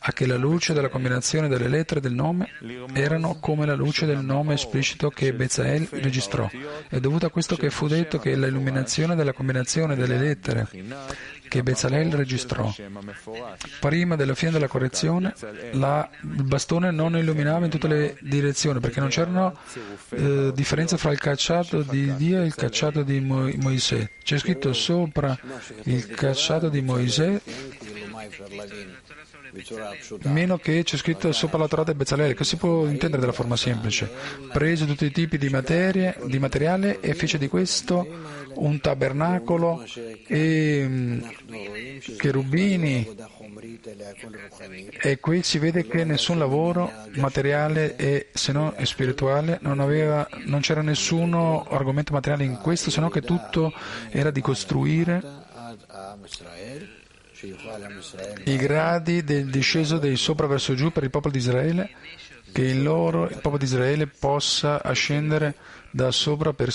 [0.00, 2.48] a che la luce della combinazione delle lettere del nome
[2.92, 6.48] erano come la luce del nome esplicito che Bezalel registrò.
[6.88, 10.68] È dovuto a questo che fu detto che l'illuminazione della combinazione delle lettere
[11.52, 12.72] che Bezalel registrò.
[13.78, 15.34] Prima della fine della correzione,
[15.72, 19.54] la, il bastone non illuminava in tutte le direzioni perché non c'erano
[20.08, 24.08] eh, differenze fra il cacciato di Dio e il cacciato di Mo- Moisè.
[24.24, 25.38] C'è scritto sopra
[25.82, 27.38] il cacciato di Moisè
[30.24, 33.56] meno che c'è scritto sopra la Torah del Bezzalele, che si può intendere della forma
[33.56, 34.10] semplice.
[34.50, 38.06] Prese tutti i tipi di, materie, di materiale e fece di questo
[38.54, 39.84] un tabernacolo
[40.26, 41.20] e mm,
[42.16, 43.16] cherubini.
[45.00, 49.58] E qui si vede che nessun lavoro materiale e se non spirituale.
[49.62, 53.72] Non, aveva, non c'era nessun argomento materiale in questo se no che tutto
[54.10, 55.50] era di costruire
[58.44, 61.90] i gradi del disceso dei sopra verso giù per il popolo di Israele
[62.52, 65.54] che il, loro, il popolo di Israele possa ascendere
[65.92, 66.10] da,
[66.54, 66.72] per,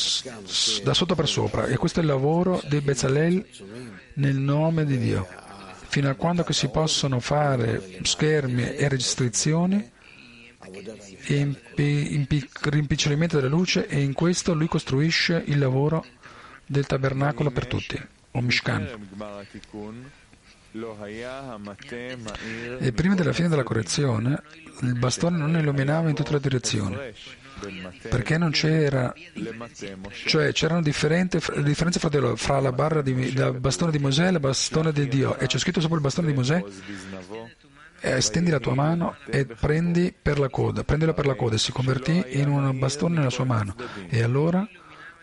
[0.83, 1.65] da, sotto per sopra.
[1.65, 3.45] E questo è il lavoro di Bezalel
[4.13, 5.27] nel nome di Dio.
[5.89, 9.91] Fino a quando si possono fare schermi e restrizioni
[11.29, 11.55] e
[12.61, 16.05] rimpicciolimento della luce e in questo lui costruisce il lavoro
[16.65, 17.99] del tabernacolo per tutti,
[18.31, 18.87] o Mishkan.
[22.79, 24.43] E prima della fine della correzione,
[24.81, 26.95] il bastone non illuminava in tutte le direzioni,
[28.09, 29.13] perché non c'era,
[30.25, 31.59] cioè c'erano differenze fra,
[32.09, 35.37] di loro, fra la barra di, il bastone di Mosè e il bastone di Dio.
[35.37, 36.63] E c'è scritto sopra il bastone di Mosè
[37.99, 41.57] eh, stendi la tua mano e prendi per la coda, prendila per la coda e
[41.57, 43.75] si convertì in un bastone nella sua mano
[44.09, 44.67] e allora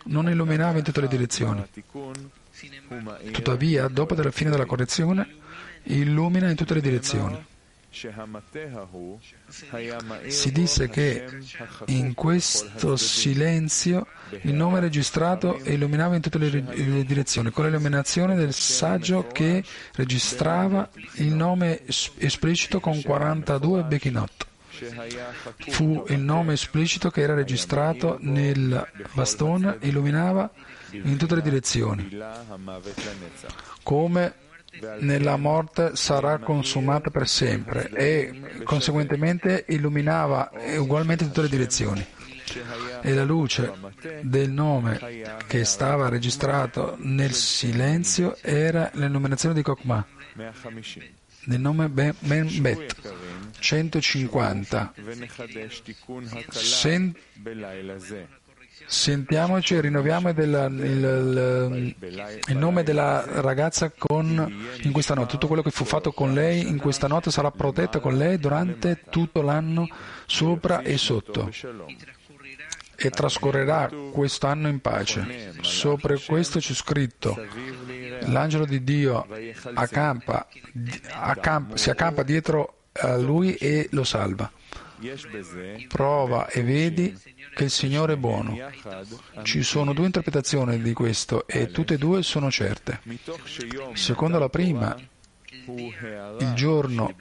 [0.07, 1.65] non illuminava in tutte le direzioni.
[3.33, 5.37] Tuttavia, dopo la fine della correzione,
[5.85, 7.53] illumina in tutte le direzioni.
[10.27, 11.39] Si disse che
[11.87, 14.07] in questo silenzio
[14.43, 19.63] il nome registrato illuminava in tutte le, direzioni, con l'illuminazione del saggio che
[19.95, 24.47] registrava il nome esplicito con 42 Bechinot.
[25.69, 30.51] Fu il nome esplicito che era registrato nel bastone, illuminava
[30.91, 32.11] in tutte le direzioni,
[33.85, 34.35] come
[35.01, 42.05] nella morte sarà consumata per sempre e conseguentemente illuminava ugualmente tutte le direzioni.
[43.03, 43.73] E la luce
[44.23, 45.01] del nome
[45.47, 50.05] che stava registrato nel silenzio era l'illuminazione di Kokma,
[51.45, 52.15] del nome Ben
[52.61, 53.13] Bet
[53.59, 54.93] 150.
[56.51, 57.15] Sen-
[58.87, 61.95] Sentiamoci e rinnoviamo il, il,
[62.49, 65.33] il, nome della ragazza con, in questa notte.
[65.33, 69.03] Tutto quello che fu fatto con lei in questa notte sarà protetto con lei durante
[69.11, 69.89] tutto l'anno,
[70.27, 71.51] sopra e sotto.
[72.97, 75.55] e trascorrerà questo anno in pace.
[75.63, 77.37] Sopra questo c'è scritto,
[78.27, 79.27] l'angelo di Dio
[79.75, 80.47] accampa,
[81.11, 84.51] accampa, si accampa dietro a lui e lo salva.
[85.89, 87.15] Prova e vedi
[87.55, 88.57] che il Signore è buono.
[89.43, 93.01] Ci sono due interpretazioni di questo e tutte e due sono certe.
[93.95, 94.97] Secondo la prima,
[95.67, 97.15] il giorno,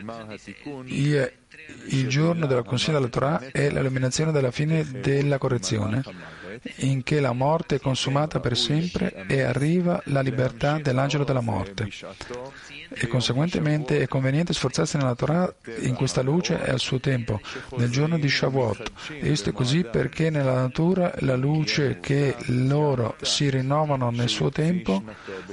[0.86, 6.04] il giorno della consegna della Torah è l'illuminazione della fine della correzione,
[6.78, 11.88] in che la morte è consumata per sempre e arriva la libertà dell'angelo della morte.
[12.96, 17.40] E conseguentemente è conveniente sforzarsi nella Torah in questa luce e al suo tempo,
[17.78, 18.92] nel giorno di Shavuot.
[19.10, 24.50] E questo è così perché nella natura la luce che loro si rinnovano nel suo
[24.50, 25.04] tempo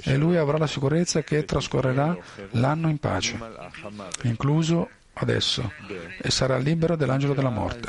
[0.02, 2.16] e lui avrà la sicurezza che trascorrerà
[2.52, 3.38] l'anno in pace,
[4.22, 4.88] incluso
[5.20, 5.72] adesso
[6.22, 7.88] e sarà libero dell'angelo della morte.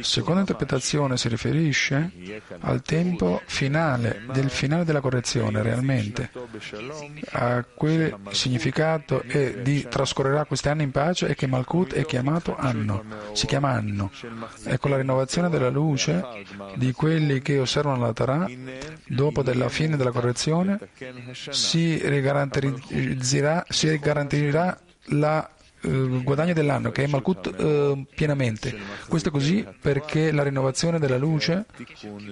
[0.00, 2.10] Seconda interpretazione si riferisce
[2.60, 6.30] al tempo finale, del finale della correzione, realmente.
[7.32, 12.56] A quel significato è di trascorrerà questi anni in pace e che Malkut è chiamato
[12.56, 14.10] anno, si chiama anno.
[14.64, 16.24] E con la rinnovazione della luce
[16.76, 18.48] di quelli che osservano la Torah,
[19.06, 20.78] dopo della fine della correzione,
[21.50, 25.48] si garantirà, si garantirà la
[25.82, 28.76] il guadagno dell'anno, che è Malkut eh, pienamente.
[29.08, 31.66] Questo è così perché la rinnovazione della luce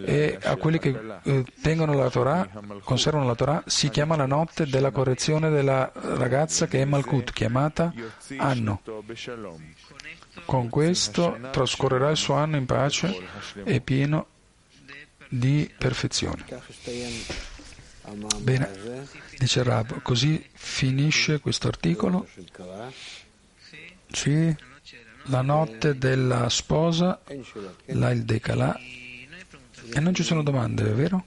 [0.04, 2.48] e a quelli che eh, tengono la Torah,
[2.82, 7.92] conservano la Torah, si chiama la notte della correzione della ragazza che è Malkut, chiamata
[8.36, 8.82] anno.
[10.44, 13.16] Con questo trascorrerà il suo anno in pace
[13.64, 14.26] e pieno
[15.28, 16.44] di perfezione.
[18.38, 18.68] Bene,
[19.38, 22.26] dice Rab, così finisce questo articolo.
[24.12, 24.54] Sì,
[25.24, 27.20] la notte della sposa,
[27.86, 28.78] là il decalà,
[29.92, 31.24] e non ci sono domande, è vero?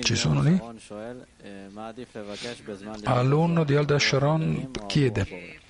[0.00, 0.60] Ci sono lì?
[3.04, 5.60] Alunno di Alda Sharon chiede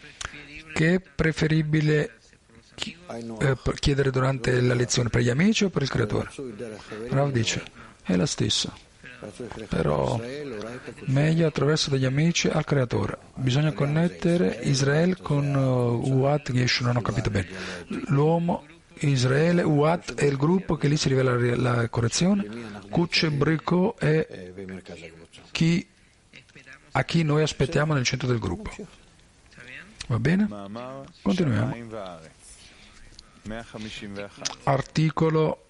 [0.74, 2.18] che è preferibile
[2.76, 6.30] eh, chiedere durante la lezione per gli amici o per il creatore?
[7.08, 7.62] Rav dice,
[8.02, 8.72] è la stessa
[9.68, 10.20] però
[11.06, 13.18] meglio attraverso degli amici al creatore.
[13.34, 17.48] Bisogna connettere Israele con uh, Uat Geshu, non ho capito bene.
[18.06, 18.66] L'uomo,
[18.98, 22.46] Israele, Uat è il gruppo che lì si rivela la correzione,
[22.90, 24.52] Kuce Brico è
[25.50, 25.86] chi,
[26.92, 28.70] a chi noi aspettiamo nel centro del gruppo.
[30.06, 30.48] Va bene?
[31.22, 31.74] Continuiamo.
[34.64, 35.63] Articolo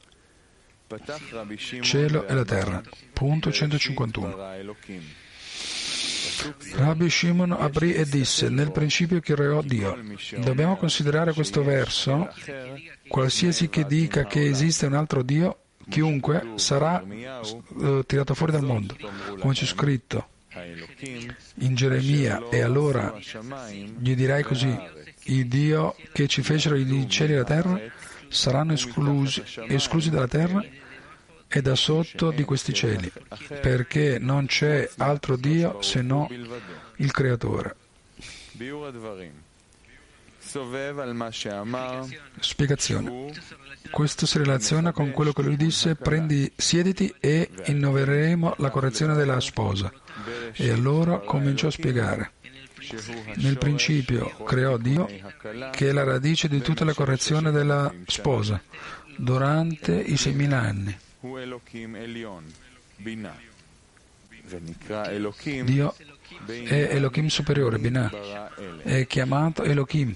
[1.80, 2.82] cielo e la terra.
[3.12, 4.36] Punto 151.
[6.74, 9.96] Rabbi Shimon aprì e disse, nel principio creò Dio.
[10.38, 12.28] Dobbiamo considerare questo verso,
[13.08, 18.96] qualsiasi che dica che esiste un altro Dio, chiunque sarà uh, tirato fuori dal mondo,
[19.38, 20.28] come c'è scritto
[21.58, 23.14] in Geremia, e allora
[23.98, 24.76] gli dirai così,
[25.24, 27.80] il Dio che ci fecero i cieli e la terra
[28.28, 30.64] saranno esclusi, esclusi dalla terra
[31.56, 33.12] e da sotto di questi cieli,
[33.60, 36.28] perché non c'è altro Dio se no
[36.96, 37.76] il Creatore.
[42.40, 43.32] Spiegazione.
[43.88, 49.38] Questo si relaziona con quello che lui disse, prendi, siediti e innoveremo la correzione della
[49.38, 49.92] sposa.
[50.54, 52.32] E allora cominciò a spiegare.
[53.36, 55.06] Nel principio creò Dio,
[55.70, 58.60] che è la radice di tutta la correzione della sposa,
[59.16, 61.02] durante i seimila anni.
[65.64, 65.94] Dio
[66.66, 68.10] è Elohim superiore, Binah,
[68.82, 70.14] è chiamato Elohim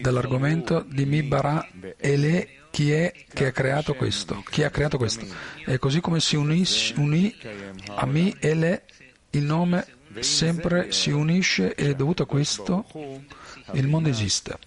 [0.00, 5.24] dall'argomento di Mi Bara Ele chi è che ha creato questo, chi ha creato questo.
[5.66, 6.64] E così come si unì,
[6.96, 7.36] unì
[7.86, 8.82] a Mi Ele
[9.30, 9.86] il nome
[10.18, 12.84] sempre si unisce e dovuto a questo
[13.72, 14.58] il mondo esiste.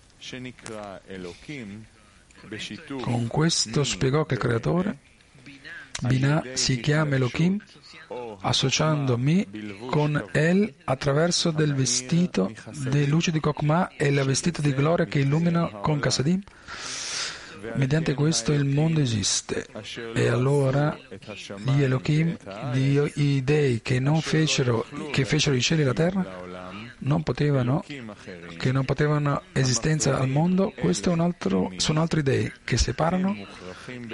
[3.01, 4.97] Con questo spiegò che il creatore
[6.01, 7.59] Binah si chiama Elohim
[8.41, 9.47] associando Mi
[9.89, 12.51] con El attraverso del vestito
[12.91, 16.41] di luce di Kokma e il vestito di gloria che illumina con Kasadim.
[17.75, 19.67] Mediante questo il mondo esiste
[20.13, 20.97] e allora
[21.57, 22.37] gli Elohim,
[22.73, 26.43] i dei che, fecero, che fecero i cieli e la terra,
[26.99, 27.83] non potevano,
[28.57, 30.73] che non potevano esistenza al mondo,
[31.17, 33.35] altro, sono altri dei che separano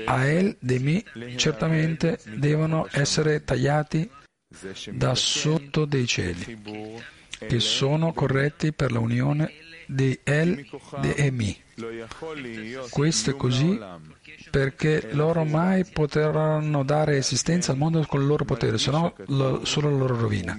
[0.05, 1.03] a El de Mi,
[1.35, 4.09] certamente devono essere tagliati
[4.91, 6.61] da sotto dei cieli,
[7.37, 9.51] che sono corretti per la unione
[9.87, 10.65] di El
[11.15, 11.57] e Mi.
[12.89, 13.79] Questo è così
[14.49, 19.65] perché loro mai potranno dare esistenza al mondo con il loro potere, se no lo,
[19.65, 20.57] solo la loro rovina.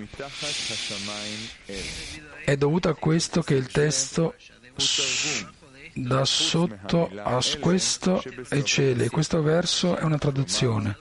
[2.44, 4.34] È dovuto a questo che il testo
[5.94, 9.08] da sotto a questo ai cieli.
[9.08, 10.96] Questo verso è una traduzione.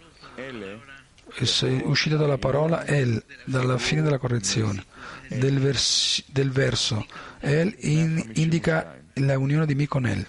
[1.84, 4.84] Uscita dalla parola El, dalla fine della correzione,
[5.30, 7.06] del, vers- del verso.
[7.40, 10.26] El in- indica la unione di Mi con El.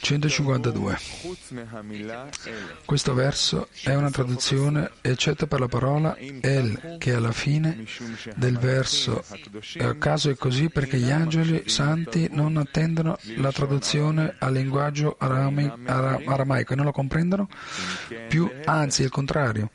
[0.00, 0.98] 152.
[2.84, 7.84] Questo verso è una traduzione eccetto per la parola El che è alla fine
[8.34, 9.22] del verso.
[9.74, 15.16] E a caso è così perché gli angeli santi non attendono la traduzione al linguaggio
[15.18, 17.48] aramaico e non lo comprendono
[18.28, 19.70] più, anzi il contrario,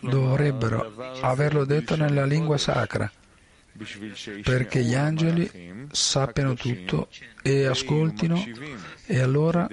[0.00, 3.08] dovrebbero averlo detto nella lingua sacra
[4.42, 7.08] perché gli angeli sappiano tutto
[7.42, 8.44] e ascoltino
[9.06, 9.68] e allora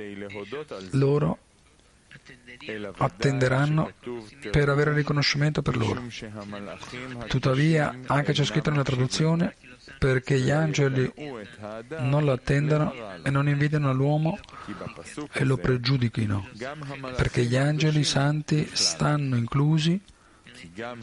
[0.91, 1.37] loro
[2.97, 3.91] attenderanno
[4.51, 6.03] per avere riconoscimento per loro.
[7.27, 9.55] Tuttavia, anche c'è scritto nella traduzione,
[9.97, 11.11] perché gli angeli
[11.99, 12.93] non lo attendano
[13.23, 14.37] e non invidiano l'uomo
[15.31, 16.49] e lo pregiudichino,
[17.15, 19.99] perché gli angeli santi stanno inclusi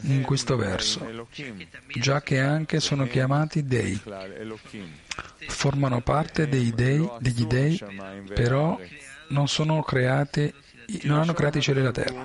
[0.01, 1.27] in questo verso,
[1.95, 3.99] già che anche sono chiamati dei.
[5.47, 7.79] Formano parte dei dei, degli dei,
[8.33, 8.79] però
[9.29, 9.47] non
[9.83, 10.53] creati,
[11.03, 12.23] non hanno creato i cieli e la terra.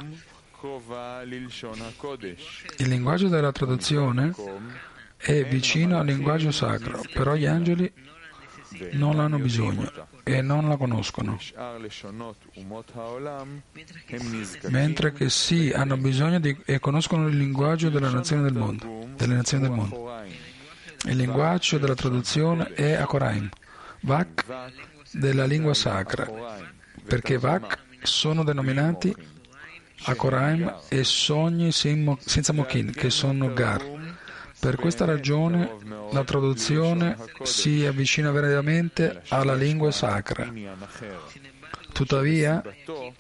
[2.79, 4.35] Il linguaggio della traduzione
[5.17, 7.93] è vicino al linguaggio sacro, però gli angeli
[8.93, 9.91] non l'hanno bisogno
[10.23, 11.39] e non la conoscono,
[14.69, 19.35] mentre che sì hanno bisogno di, e conoscono il linguaggio della nazione del mondo, delle
[19.35, 20.23] nazioni del mondo.
[21.07, 23.49] Il linguaggio della traduzione è Akoraim,
[24.01, 24.45] Vak
[25.11, 26.29] della lingua sacra,
[27.05, 29.15] perché Vak sono denominati
[30.07, 34.04] Akoraim e sogni senza Mokin, che sono Gar.
[34.65, 35.77] Per questa ragione
[36.11, 40.51] la traduzione si avvicina veramente alla lingua sacra.
[41.93, 42.63] Tuttavia,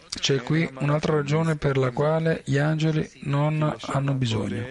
[0.08, 4.68] c'è qui un'altra ragione per la quale gli angeli non hanno bisogno.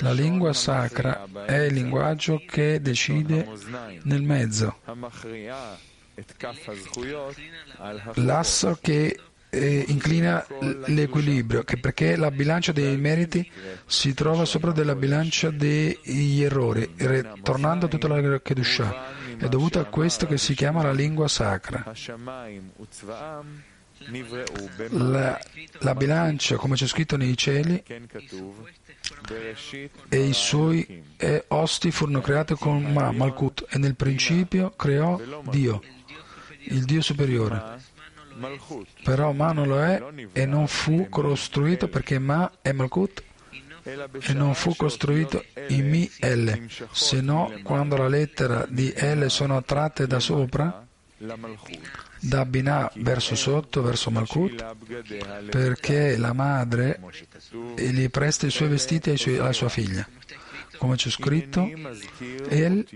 [0.00, 3.48] La lingua sacra è il linguaggio che decide
[4.02, 4.80] nel mezzo,
[8.14, 9.16] l'asso che
[9.56, 10.46] eh, inclina
[10.86, 13.50] l'equilibrio, perché la bilancia dei meriti
[13.86, 16.94] si trova sopra della bilancia degli errori,
[17.42, 19.24] tornando a tutta la Kedusha.
[19.38, 21.92] È dovuto a questo che si chiama la lingua sacra.
[24.90, 25.40] La,
[25.78, 27.82] la bilancia, come c'è scritto nei cieli,
[30.08, 35.82] e i suoi e osti furono creati con Ma, Malkut, e nel principio creò Dio,
[36.64, 37.85] il Dio superiore.
[39.02, 43.22] Però Ma non lo è e non fu costruito perché Ma è Malkut
[43.86, 49.62] e non fu costruito in Mi L, se no quando la lettera di L sono
[49.62, 50.84] tratte da sopra,
[52.18, 54.74] da Binah verso sotto, verso Malkut,
[55.50, 57.00] perché la madre
[57.76, 60.06] gli presta i suoi vestiti alla sua figlia.
[60.78, 61.70] Come c'è scritto,
[62.48, 62.86] El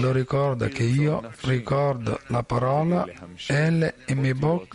[0.00, 3.06] lo ricorda che io ricordo la parola
[3.48, 3.92] El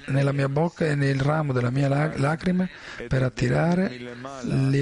[0.07, 2.69] nella mia bocca e nel ramo della mia lacrime
[3.07, 3.97] per attirare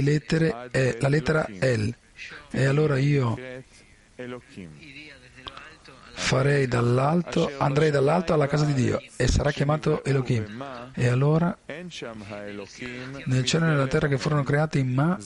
[0.02, 1.96] lettere, e, la lettera El.
[2.52, 3.38] E allora io
[6.16, 10.92] farei dall'alto, andrei dall'alto alla casa di Dio e sarà chiamato Elohim.
[10.94, 11.90] E allora nel
[13.46, 15.18] cielo e nella terra che furono creati Ma,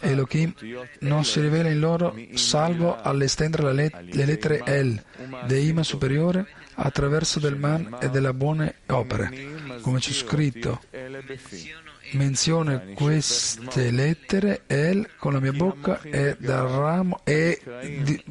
[0.00, 0.54] Elohim
[1.00, 5.02] non si rivela in loro salvo all'estendere le, le lettere El,
[5.46, 9.30] Deima superiore, attraverso del man e delle buone opere,
[9.80, 10.80] come c'è scritto
[12.12, 17.60] menziona queste lettere El con la mia bocca e dal ramo e
[18.04, 18.22] di,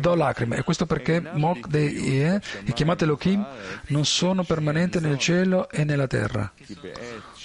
[0.00, 0.56] do lacrime.
[0.56, 3.46] E questo perché Mok de Ie, i chiamati Elohim
[3.88, 6.52] non sono permanenti nel cielo e nella terra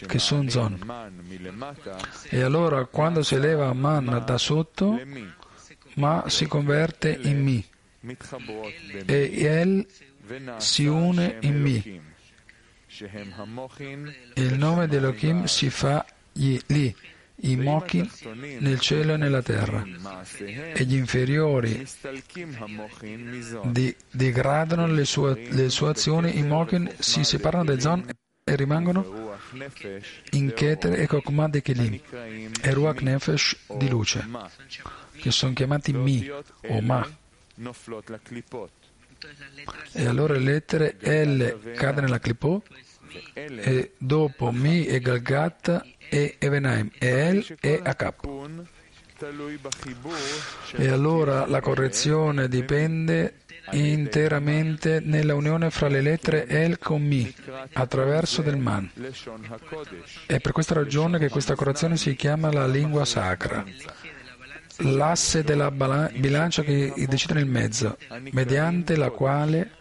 [0.07, 0.80] che sono Zon.
[2.30, 4.99] E allora quando si eleva Man da sotto
[5.95, 7.65] Ma si converte in Mi.
[9.05, 9.86] E El
[10.57, 12.11] si une in Mi
[14.35, 16.95] il nome di Elohim si fa lì,
[17.37, 18.09] i Mochin
[18.59, 19.83] nel cielo e nella terra,
[20.73, 21.85] e gli inferiori
[23.63, 28.05] di, degradano le sue, le sue, azioni, i Mochin si separano dai Zon
[28.43, 29.39] e rimangono
[30.31, 31.99] in Keter e Kokmah dei Kelim
[32.61, 34.23] e Ruach Nefesh di luce,
[35.17, 37.07] che sono chiamati Mi o Ma.
[39.93, 42.67] E allora le lettere L cade nella Klipot
[43.34, 48.28] e dopo Mi e Galgat e Evenaim e El e Akap.
[50.76, 53.36] E allora la correzione dipende
[53.71, 57.34] interamente nella unione fra le lettere El con Mi
[57.74, 58.89] attraverso del Man.
[60.26, 63.63] È per questa ragione che questa correzione si chiama la lingua sacra.
[64.78, 67.97] L'asse della bilancia che decide nel mezzo,
[68.32, 69.71] mediante la quale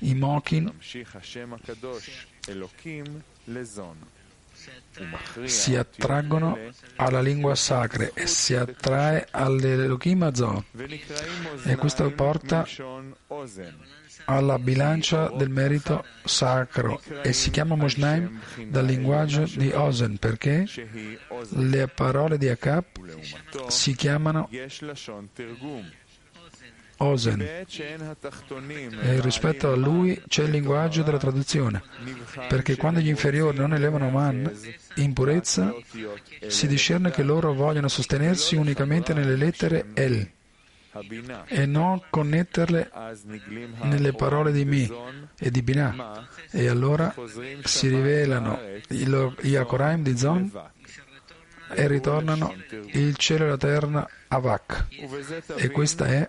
[0.00, 0.72] i Mokin
[5.44, 6.58] si attraggono
[6.96, 10.64] alla lingua sacra e si attrae all'Elohim Azon.
[11.64, 12.66] E questo porta
[14.24, 20.66] alla bilancia del merito sacro e si chiama Moshnaim dal linguaggio di Ozen perché
[21.50, 22.99] le parole di Akap
[23.68, 24.48] si chiamano
[27.02, 27.40] Ozen.
[27.40, 31.82] E rispetto a lui c'è il linguaggio della traduzione,
[32.48, 34.50] perché quando gli inferiori non elevano man
[34.96, 35.74] in purezza,
[36.46, 40.30] si discerne che loro vogliono sostenersi unicamente nelle lettere El
[41.46, 42.90] e non connetterle
[43.82, 44.90] nelle parole di Mi
[45.38, 46.26] e di Binah.
[46.50, 47.14] E allora
[47.62, 48.58] si rivelano
[48.88, 50.50] gli Akoraim di Zon
[51.72, 52.54] e ritornano
[52.92, 54.86] il cielo e la terra Avak.
[55.56, 56.26] E questo è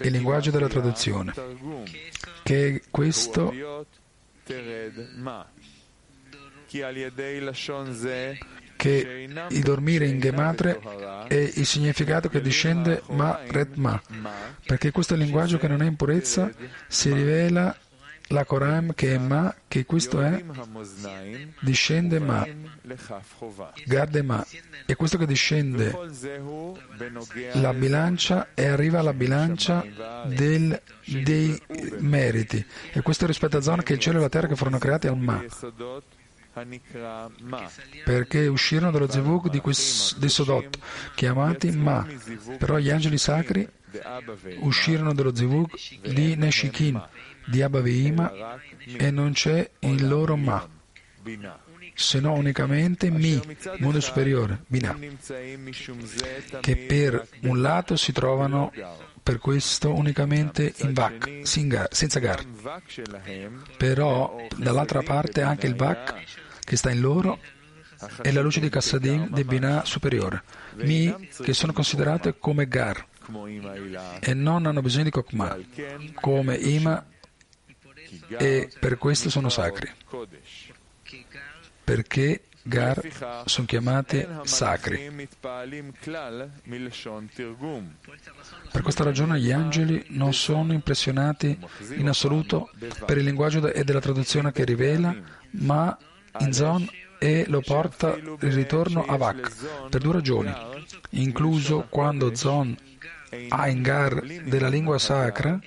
[0.00, 1.32] il linguaggio della traduzione,
[2.42, 3.52] che questo
[8.76, 10.78] che il dormire in Gematre
[11.28, 14.00] è il significato che discende Ma Red Ma,
[14.64, 16.50] perché questo linguaggio che non è in purezza
[16.86, 17.74] si rivela
[18.28, 20.42] la Koram che è Ma, che questo è,
[21.60, 22.46] discende Ma,
[23.84, 24.44] Garde Ma,
[24.84, 25.96] e questo che discende
[27.54, 29.84] la bilancia e arriva alla bilancia
[30.26, 31.60] del, dei
[31.98, 35.06] meriti, e questo rispetto a zona che il cielo e la terra che furono creati
[35.06, 35.44] al Ma.
[38.02, 40.78] Perché uscirono dallo zivug di, di Sodot,
[41.14, 42.06] chiamati Ma,
[42.58, 43.68] però gli angeli sacri
[44.60, 45.70] uscirono dallo zivug
[46.02, 47.02] di Neshikin,
[47.46, 50.68] di Abba Veima, e non c'è in loro Ma,
[51.94, 53.40] se no unicamente Mi,
[53.78, 54.98] mondo superiore, Binah,
[56.60, 58.72] che per un lato si trovano
[59.22, 62.44] per questo unicamente in Vak, senza Gar.
[63.76, 66.14] Però dall'altra parte anche il Vak
[66.64, 67.38] che sta in loro
[68.22, 70.42] è la luce di Kassadim di Binah superiore,
[70.74, 73.06] Mi che sono considerate come Gar
[74.20, 75.56] e non hanno bisogno di Kokma,
[76.20, 77.04] come Ima
[78.38, 79.90] e per questo sono sacri.
[81.84, 85.28] Perché Gar sono chiamati sacri.
[88.72, 91.56] Per questa ragione gli angeli non sono impressionati
[91.94, 92.70] in assoluto
[93.04, 95.14] per il linguaggio e della traduzione che rivela,
[95.50, 95.96] ma
[96.38, 96.88] in Zon
[97.18, 100.52] e lo porta il ritorno a Vak per due ragioni,
[101.10, 102.76] incluso quando Zon
[103.48, 105.58] ha in Gar della lingua sacra,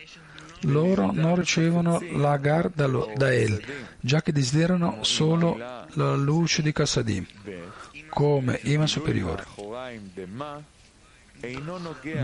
[0.62, 3.64] loro non ricevono la Gar da El,
[4.00, 7.26] già che desiderano solo la luce di Kassadim,
[8.10, 9.46] come Ima superiore.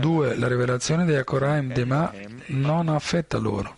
[0.00, 2.12] Due, la rivelazione di Akoraim Dema
[2.48, 3.74] non affetta loro,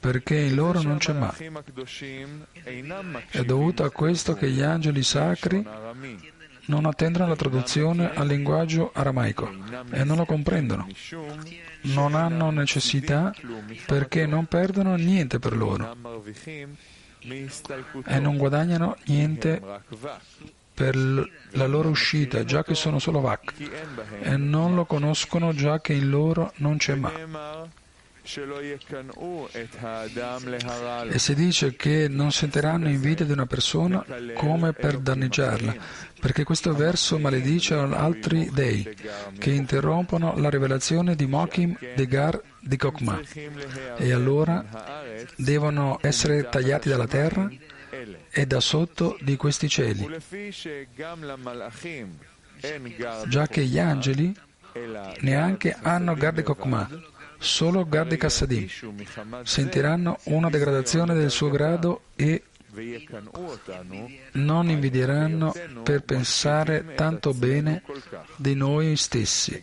[0.00, 1.34] perché in loro non c'è ma.
[3.30, 5.66] È dovuto a questo che gli angeli sacri
[6.66, 9.50] non attendono la traduzione al linguaggio aramaico
[9.90, 10.86] e non lo comprendono.
[11.82, 13.34] Non hanno necessità
[13.86, 15.96] perché non perdono niente per loro
[18.06, 19.60] e non guadagnano niente
[20.72, 23.52] per la loro uscita, già che sono solo vac,
[24.22, 27.68] e non lo conoscono già che in loro non c'è ma.
[31.10, 34.04] E si dice che non sentiranno invidia di una persona
[34.34, 35.74] come per danneggiarla,
[36.20, 38.86] perché questo verso maledice altri dei
[39.38, 43.20] che interrompono la rivelazione di Mokim, di Gar, di Kokma.
[43.96, 44.64] E allora
[45.36, 47.50] devono essere tagliati dalla terra
[48.30, 50.06] e da sotto di questi cieli,
[53.26, 54.34] già che gli angeli
[55.20, 56.88] neanche hanno Garde Kokma,
[57.40, 58.68] solo Garde Kassadim.
[59.42, 62.44] Sentiranno una degradazione del suo grado e
[64.32, 67.82] non invidieranno per pensare tanto bene
[68.36, 69.60] di noi stessi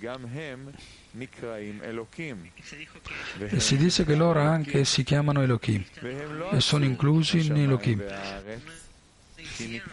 [3.50, 5.84] E si dice che loro anche si chiamano Elohim
[6.52, 8.04] e sono inclusi in Elohim.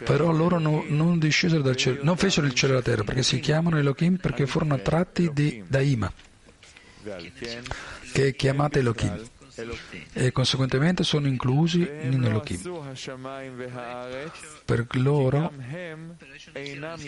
[0.05, 3.23] Però loro no, non discesero dal cielo, non fecero il cielo e la terra perché
[3.23, 6.13] si chiamano Elohim perché furono attratti di, da Ima,
[8.13, 9.23] che è chiamata Elohim.
[10.13, 12.61] E conseguentemente sono inclusi in Elohim.
[14.65, 15.53] Per loro,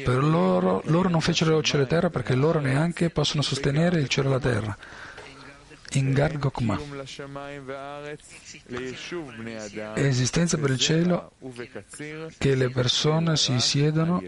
[0.05, 3.99] per loro, loro non fecero il cielo e la terra perché loro neanche possono sostenere
[3.99, 4.79] il cielo e la terra.
[5.93, 6.79] In Gad Gokma.
[9.95, 11.33] Esistenza per il cielo
[12.39, 14.23] che le persone si siedono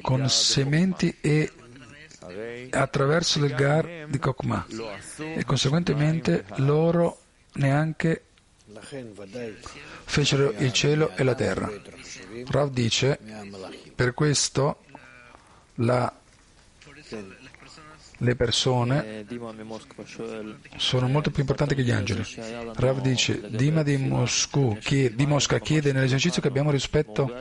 [0.00, 1.52] con sementi e
[2.70, 4.66] attraverso il Gar di Kokma
[5.16, 7.18] e conseguentemente loro
[7.54, 8.24] neanche
[10.04, 11.70] fecero il cielo e la terra.
[12.46, 13.18] Rav dice,
[13.94, 14.84] per questo
[15.76, 16.19] la
[18.22, 19.24] le persone
[20.76, 22.22] sono molto più importanti che gli angeli.
[22.74, 27.32] Rav dice, Dima di, Moscou, chiede, di Mosca chiede nell'esercizio che abbiamo rispetto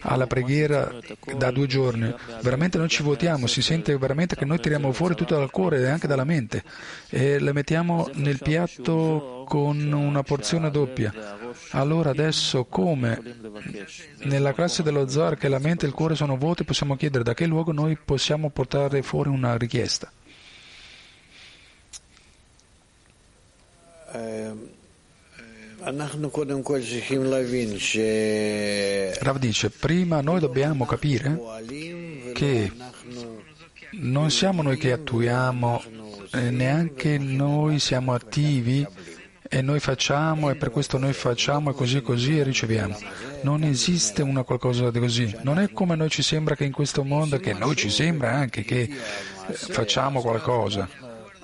[0.00, 0.92] alla preghiera
[1.36, 2.12] da due giorni,
[2.42, 5.88] veramente noi ci votiamo, si sente veramente che noi tiriamo fuori tutto dal cuore e
[5.88, 6.62] anche dalla mente
[7.08, 11.12] e le mettiamo nel piatto con una porzione doppia.
[11.70, 13.20] Allora adesso come
[14.24, 17.32] nella classe dello Zar che la mente e il cuore sono vuoti possiamo chiedere da
[17.32, 20.10] che luogo noi possiamo portare fuori una richiesta.
[29.20, 31.38] Rav dice, prima noi dobbiamo capire
[32.32, 32.72] che
[33.92, 35.82] non siamo noi che attuiamo,
[36.50, 38.86] neanche noi siamo attivi
[39.48, 42.98] e noi facciamo e per questo noi facciamo e così così e riceviamo.
[43.42, 45.36] Non esiste una qualcosa di così.
[45.42, 48.62] Non è come noi ci sembra che in questo mondo, che noi ci sembra anche
[48.62, 48.88] che
[49.52, 50.88] facciamo qualcosa.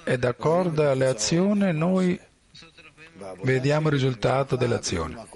[0.04, 2.18] E d'accordo alle azioni noi
[3.42, 5.26] vediamo il risultato dell'azione.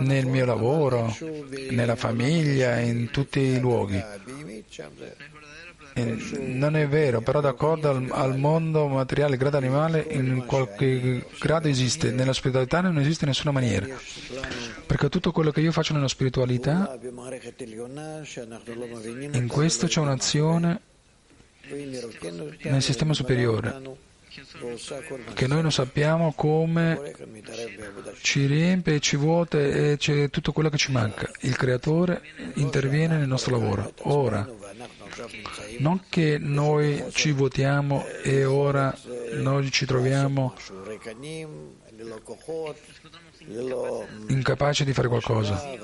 [0.00, 1.14] Nel mio lavoro,
[1.70, 4.02] nella famiglia, in tutti i luoghi.
[5.94, 11.68] E non è vero, però d'accordo al, al mondo materiale, grado animale, in qualche grado
[11.68, 13.86] esiste, nella spiritualità non esiste in nessuna maniera.
[14.86, 16.98] Perché tutto quello che io faccio nella spiritualità,
[19.32, 20.80] in questo c'è un'azione
[22.62, 24.06] nel sistema superiore
[25.34, 27.14] che noi non sappiamo come
[28.20, 31.30] ci riempie e ci vuota e c'è tutto quello che ci manca.
[31.40, 32.22] Il creatore
[32.54, 33.92] interviene nel nostro lavoro.
[34.02, 34.46] Ora,
[35.78, 38.96] non che noi ci votiamo e ora
[39.32, 40.54] noi ci troviamo
[44.28, 45.76] incapaci di fare qualcosa,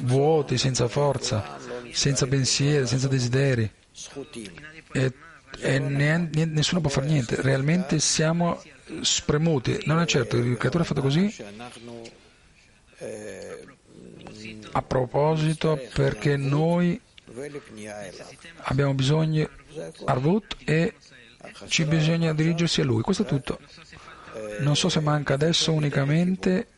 [0.00, 1.58] vuoti, senza forza,
[1.92, 3.70] senza pensieri, senza desideri.
[4.92, 5.12] E
[5.58, 8.62] e nessuno può fare niente, realmente siamo
[9.02, 9.82] spremuti.
[9.86, 11.34] Non è certo, il creatore ha fatto così
[14.72, 17.00] a proposito perché noi
[18.62, 19.48] abbiamo bisogno
[20.04, 20.94] Arvut e
[21.68, 23.02] ci bisogna dirigersi a lui.
[23.02, 23.58] Questo è tutto.
[24.60, 26.68] Non so se manca adesso unicamente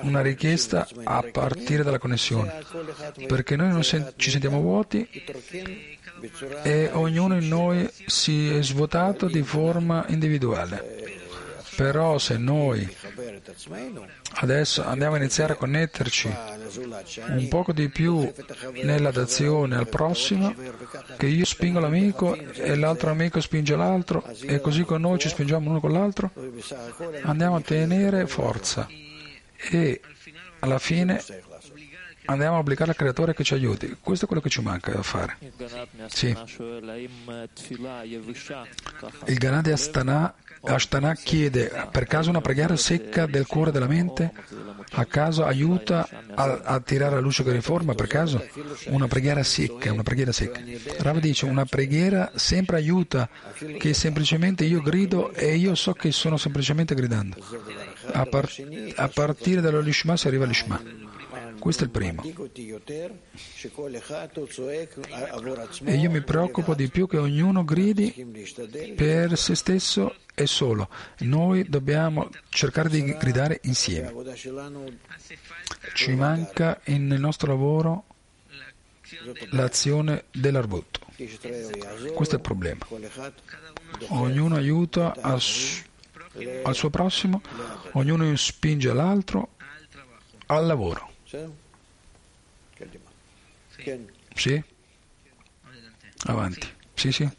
[0.00, 2.64] una richiesta a partire dalla connessione,
[3.26, 5.06] perché noi non sen- ci sentiamo vuoti
[6.62, 10.98] e ognuno di noi si è svuotato di forma individuale.
[11.76, 12.86] Però se noi
[14.34, 16.30] adesso andiamo a iniziare a connetterci
[17.28, 18.30] un poco di più
[18.82, 20.54] nella dazione al prossimo,
[21.16, 25.70] che io spingo l'amico e l'altro amico spinge l'altro e così con noi ci spingiamo
[25.70, 26.32] uno con l'altro,
[27.22, 28.86] andiamo a tenere forza
[29.70, 30.00] e
[30.58, 31.22] alla fine
[32.26, 33.96] andiamo a obbligare al creatore che ci aiuti.
[34.00, 35.36] Questo è quello che ci manca da fare.
[36.08, 36.36] Sì.
[39.26, 44.32] Il Ganadi Astana, Ashtana chiede per caso una preghiera secca del cuore della mente?
[44.92, 47.94] A caso aiuta a, a tirare la luce che riforma?
[47.94, 48.44] Per caso?
[48.86, 50.60] Una preghiera secca, una preghiera secca.
[50.98, 53.28] Rav dice una preghiera sempre aiuta
[53.78, 57.36] che semplicemente io grido e io so che sono semplicemente gridando.
[58.12, 58.50] A, par-
[58.96, 61.08] a partire dall'Olishma si arriva all'Ishma.
[61.60, 62.22] Questo è il primo.
[65.84, 68.12] E io mi preoccupo di più che ognuno gridi
[68.96, 70.88] per se stesso e solo.
[71.18, 74.12] Noi dobbiamo cercare di gridare insieme.
[75.94, 78.04] Ci manca nel nostro lavoro
[79.50, 81.00] l'azione dell'arbutto.
[82.14, 82.86] Questo è il problema.
[84.08, 85.40] Ognuno aiuta al,
[86.62, 87.42] al suo prossimo,
[87.92, 89.50] ognuno spinge l'altro
[90.46, 91.09] al lavoro.
[94.34, 94.62] Sì?
[96.24, 96.66] Avanti.
[96.94, 97.30] Sì, sì.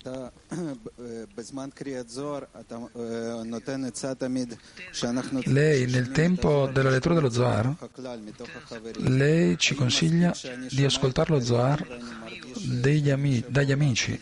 [5.44, 7.76] Lei nel tempo della lettura dello Zohar,
[9.00, 10.34] lei ci consiglia
[10.70, 11.86] di ascoltare lo Zohar
[13.12, 14.18] ami- dagli amici,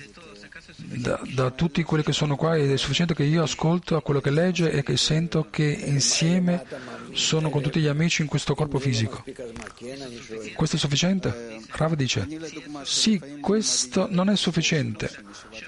[0.91, 4.21] da, da, tutti quelli che sono qua ed è sufficiente che io ascolto a quello
[4.21, 6.65] che legge e che sento che insieme
[7.13, 9.23] sono con tutti gli amici in questo corpo fisico.
[10.55, 11.59] Questo è sufficiente?
[11.69, 12.27] Rav dice,
[12.83, 15.11] sì, questo non è sufficiente.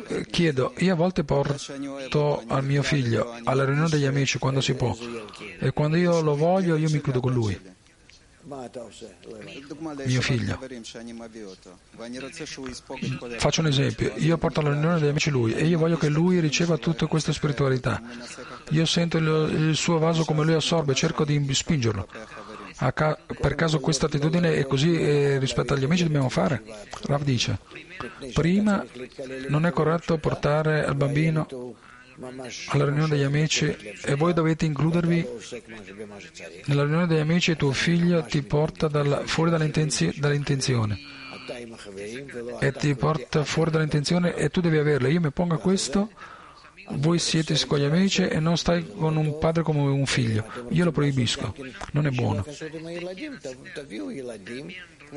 [0.07, 4.73] Eh, chiedo, io a volte porto al mio figlio alla riunione degli amici quando si
[4.73, 4.95] può
[5.59, 7.59] e quando io lo voglio io mi chiudo con lui
[10.05, 10.59] mio figlio.
[13.37, 16.39] Faccio un esempio, io porto alla riunione degli amici lui e io voglio che lui
[16.39, 18.01] riceva tutta questa spiritualità.
[18.69, 22.07] Io sento il, il suo vaso come lui assorbe, cerco di spingerlo.
[22.93, 26.63] Ca- per caso questa attitudine è così eh, rispetto agli amici dobbiamo fare?
[27.03, 27.59] Rav dice,
[28.33, 28.83] prima
[29.49, 31.47] non è corretto portare al bambino
[32.67, 35.27] alla riunione degli amici e voi dovete includervi
[36.65, 40.99] nella riunione degli amici e tuo figlio ti porta dalla, fuori dall'intenzione
[42.59, 45.07] e ti porta fuori dall'intenzione e tu devi averla.
[45.07, 46.09] Io mi pongo a questo
[46.93, 50.45] voi siete con gli amici e non stai con un padre come un figlio.
[50.69, 51.55] Io lo proibisco,
[51.91, 52.45] non è buono.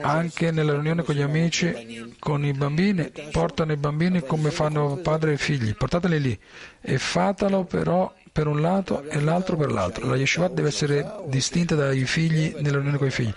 [0.01, 5.35] Anche nella riunione con gli amici, con i bambini, portano i bambini come fanno padre
[5.35, 6.39] e figli, portateli lì
[6.81, 10.07] e fatelo però per un lato e l'altro per l'altro.
[10.09, 13.33] La yeshiva deve essere distinta dai figli nella riunione con i figli.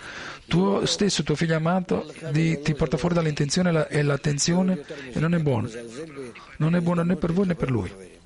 [0.47, 4.83] Tuo stesso, tuo figlio amato, di, ti porta fuori dall'intenzione e l'attenzione
[5.13, 5.69] e non è buono.
[6.57, 8.16] Non è buono né per voi né per lui.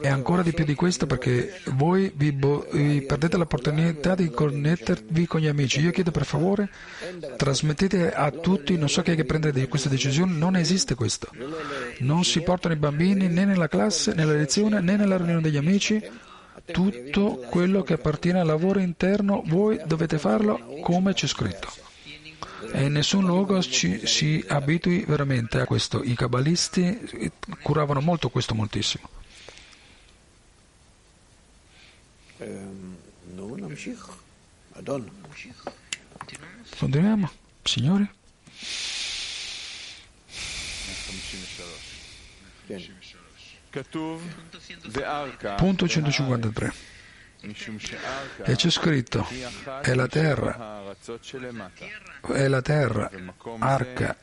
[0.00, 5.26] E ancora di più di questo perché voi vi, bo- vi perdete l'opportunità di connettervi
[5.26, 5.80] con gli amici.
[5.80, 6.68] Io chiedo per favore,
[7.36, 11.28] trasmettete a tutti, non so chi è che prende queste decisioni, non esiste questo.
[11.98, 16.00] Non si portano i bambini né nella classe, nella lezione, né nella riunione degli amici.
[16.64, 21.68] Tutto quello che appartiene al lavoro interno, voi dovete farlo come c'è scritto.
[22.72, 26.02] E in nessun luogo ci, si abitui veramente a questo.
[26.02, 27.30] I cabalisti
[27.62, 29.08] curavano molto questo moltissimo.
[36.78, 37.30] Continuiamo,
[37.62, 38.14] signore.
[45.56, 46.72] Punto 153.
[48.44, 49.26] E c'è scritto,
[49.82, 50.84] è la terra,
[52.32, 53.10] è la terra,
[53.58, 54.16] arca,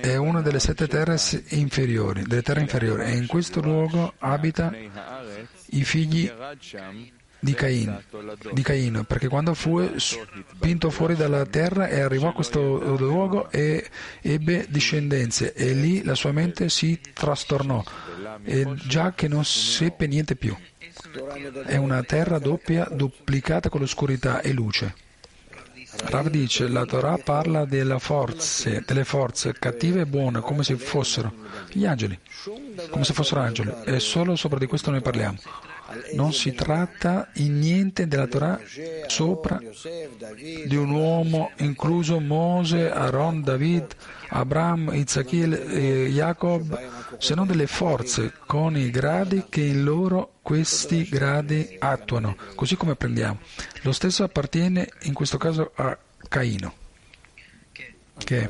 [0.00, 1.18] è una delle sette terre
[1.48, 4.72] inferiori, delle terre inferiori, e in questo luogo abita
[5.70, 6.30] i figli
[7.38, 8.02] di Caino,
[8.52, 13.88] di Caino, perché quando fu spinto fuori dalla terra e arrivò a questo luogo e
[14.22, 17.84] ebbe discendenze e lì la sua mente si trastornò,
[18.42, 20.56] e già che non seppe niente più.
[21.66, 25.04] È una terra doppia, duplicata con l'oscurità e luce.
[25.88, 31.32] Rav dice, la Torah parla delle forze, delle forze cattive e buone come se fossero
[31.70, 32.18] gli angeli,
[32.90, 35.38] come se fossero angeli, e solo sopra di questo noi parliamo.
[36.14, 38.60] Non si tratta in niente della Torah
[39.06, 39.60] sopra
[40.66, 43.94] di un uomo, incluso Mose, Aaron, David,
[44.28, 51.04] Abraham, Isachil e Jacob, se non delle forze con i gradi che in loro questi
[51.08, 53.38] gradi attuano, così come apprendiamo.
[53.82, 55.96] Lo stesso appartiene in questo caso a
[56.28, 56.74] Caino.
[58.18, 58.48] Che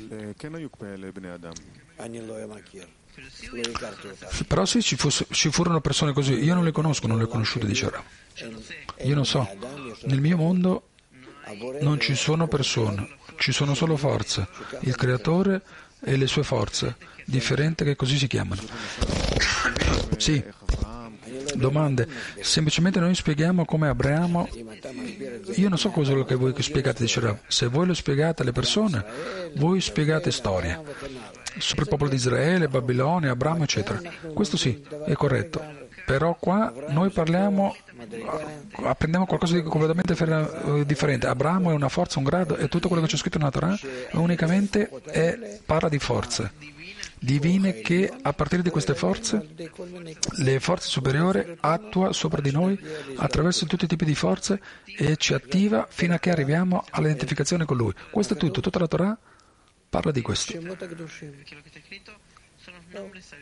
[4.47, 7.29] però se ci, fosse, ci, furono persone così, io non le conosco, non le ho
[7.29, 8.05] conosciute, dice Ram.
[9.05, 9.49] Io non so,
[10.05, 10.89] nel mio mondo
[11.81, 14.49] non ci sono persone, ci sono solo forze,
[14.81, 15.63] il creatore
[16.01, 18.63] e le sue forze, differenti che così si chiamano.
[20.17, 20.43] Sì,
[21.55, 22.09] domande.
[22.41, 24.49] Semplicemente noi spieghiamo come Abramo.
[25.55, 27.39] Io non so cosa che voi spiegate, dice Rav.
[27.47, 29.05] Se voi lo spiegate alle persone,
[29.55, 34.01] voi spiegate storie sopra il popolo di Israele, Babilonia, Abramo, eccetera.
[34.33, 35.85] Questo sì, è corretto.
[36.05, 37.75] Però qua noi parliamo,
[38.85, 41.27] apprendiamo qualcosa di completamente eh, differente.
[41.27, 43.77] Abramo è una forza, un grado e tutto quello che c'è scritto nella Torah
[44.13, 46.75] unicamente è, parla di forze
[47.19, 49.49] divine che a partire di queste forze,
[50.37, 52.79] le forze superiori attua sopra di noi
[53.17, 57.77] attraverso tutti i tipi di forze e ci attiva fino a che arriviamo all'identificazione con
[57.77, 57.93] Lui.
[58.11, 59.19] Questo è tutto, tutta la Torah
[59.97, 60.53] parla di questo.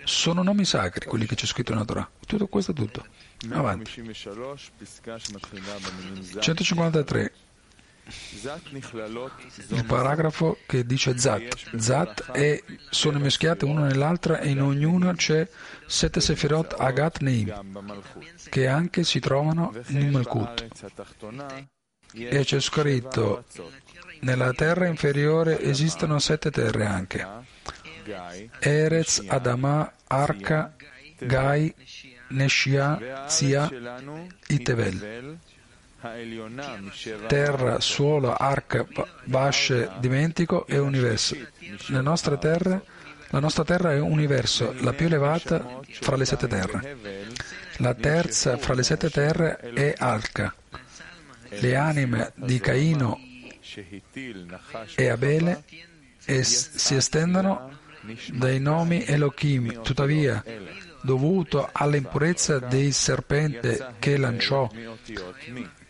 [0.04, 2.08] Sono nomi sacri quelli che c'è scritto nella Torah.
[2.26, 3.04] Tutto questo è tutto.
[3.50, 3.90] Avanti.
[6.40, 7.32] 153.
[9.68, 11.76] il paragrafo che dice Zat.
[11.76, 15.48] Zat e sono meschiate una nell'altra e in ognuna c'è
[15.86, 17.50] sette Sefirot Agat Neim,
[18.50, 20.68] che anche si trovano in Malkut.
[22.12, 23.44] E c'è scritto,
[24.24, 27.26] nella terra inferiore esistono sette terre anche.
[28.58, 30.74] Erez, Adama, Arca,
[31.18, 31.72] Gai,
[32.28, 33.70] Neshia, Zia,
[34.48, 35.38] Itevel
[37.26, 38.86] terra, suolo, arca,
[39.24, 41.34] vasce, dimentico e universo.
[41.86, 42.82] Le nostre terre,
[43.30, 46.96] la nostra terra è un universo, la più elevata fra le sette terre.
[47.78, 50.54] La terza fra le sette terre è Alca.
[51.48, 53.18] Le anime di Caino
[54.96, 55.64] e Abele
[56.42, 57.82] si estendono
[58.32, 60.42] dai nomi Elohim, tuttavia,
[61.02, 64.70] dovuto all'impurezza dei serpenti che lanciò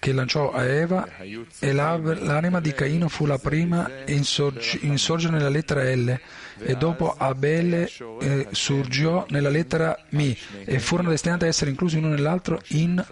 [0.05, 5.83] che lanciò a Eva e l'anima di Caino fu la prima a insorgere nella lettera
[5.95, 6.21] L
[6.59, 12.13] e dopo Abele eh, sorgiò nella lettera Mi e furono destinati a essere inclusi l'uno
[12.15, 13.03] nell'altro in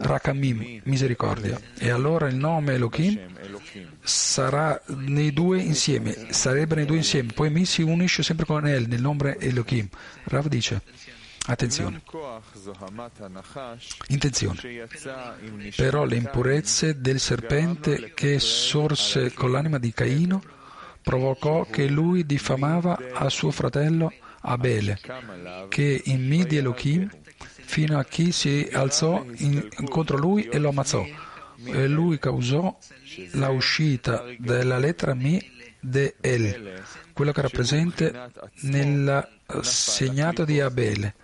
[0.00, 1.58] Rakamim, misericordia.
[1.78, 3.18] E allora il nome Elohim
[4.00, 8.88] sarà nei due insieme, sarebbe nei due insieme, poi Mi si unisce sempre con El
[8.88, 9.88] nel nome Elohim.
[10.24, 10.82] Rav dice
[11.44, 12.02] Attenzione.
[14.08, 14.60] Intenzione.
[15.74, 20.40] Però le impurezze del serpente che sorse con l'anima di Caino
[21.02, 24.12] provocò che lui diffamava a suo fratello
[24.42, 25.00] Abele,
[25.68, 27.10] che in Midi Elohim,
[27.64, 31.04] fino a chi si alzò in, contro lui e lo ammazzò.
[31.64, 32.76] E lui causò
[33.32, 35.40] la uscita della lettera Mi
[35.80, 36.82] de El,
[37.12, 38.30] quello che era presente
[38.62, 39.28] nel
[39.62, 41.14] segnato di Abele.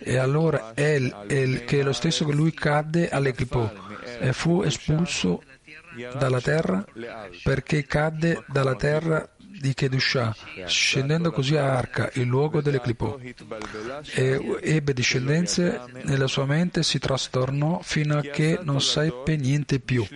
[0.00, 3.70] E allora El, El, che è lo stesso che lui cadde all'Eclipò
[4.20, 5.42] e fu espulso
[6.18, 6.84] dalla terra
[7.42, 9.28] perché cadde dalla terra
[9.60, 10.34] di Kedushah,
[10.66, 13.18] scendendo così a Arca, il luogo dell'Eclipò.
[14.12, 20.06] E ebbe discendenze nella sua mente si trastornò fino a che non seppe niente più,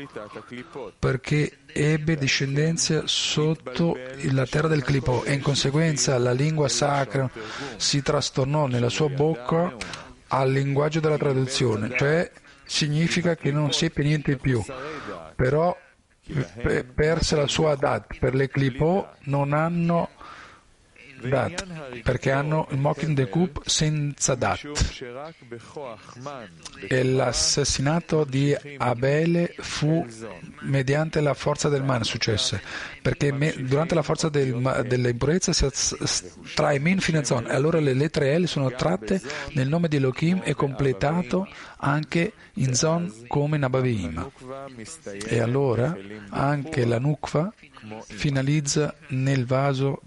[0.99, 3.97] perché ebbe discendenze sotto
[4.31, 7.31] la terra del Clipò e in conseguenza la lingua sacra
[7.77, 9.75] si trastornò nella sua bocca
[10.29, 12.31] al linguaggio della traduzione, cioè
[12.65, 14.63] significa che non seppe niente più,
[15.35, 15.77] però
[16.95, 20.09] perse la sua dat, per le Clipò non hanno
[21.29, 21.67] dat,
[22.03, 24.61] perché hanno il Mokin de Kup senza dat.
[26.89, 30.07] E l'assassinato di Abele fu
[30.61, 32.63] mediante la forza del man successe,
[33.01, 35.67] perché me, durante la forza del, dell'impurezza si
[36.55, 39.21] trae min fino a zon, e allora le lettere L sono tratte
[39.53, 41.49] nel nome di Elohim e completato
[41.79, 44.31] anche in zon come Nabaveim.
[45.27, 45.97] E allora
[46.31, 47.53] anche la Nukva
[48.07, 48.95] finalizza
[49.45, 50.03] vaso,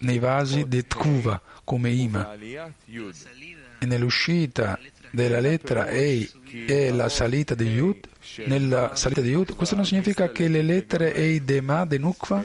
[0.00, 2.34] nei vasi di Tkuva come Ima.
[2.34, 4.78] E nell'uscita
[5.10, 6.28] della lettera Ei
[6.66, 8.06] e la salita di Yud
[8.46, 12.44] nella salita di Yud questo non significa che le lettere Ei Dema de Nukva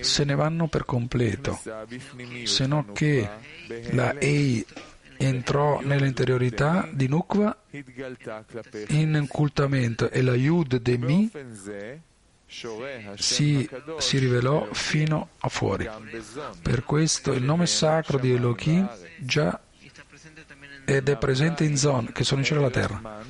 [0.00, 1.60] se ne vanno per completo
[2.44, 3.28] se no che
[3.90, 4.64] la Ei
[5.18, 7.56] entrò nell'interiorità di Nukva
[8.88, 11.30] in incultamento e la Yud de Mi
[13.16, 15.88] si, si, rivelò fino a fuori.
[16.60, 19.60] Per questo il nome sacro di Elohim già
[20.84, 23.22] ed è presente in Zon, che sono in cielo alla terra.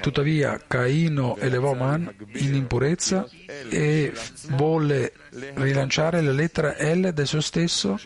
[0.00, 3.28] Tuttavia Caino elevò Man in impurezza
[3.68, 4.12] e
[4.50, 5.12] volle
[5.54, 7.98] rilanciare la lettera L del suo stesso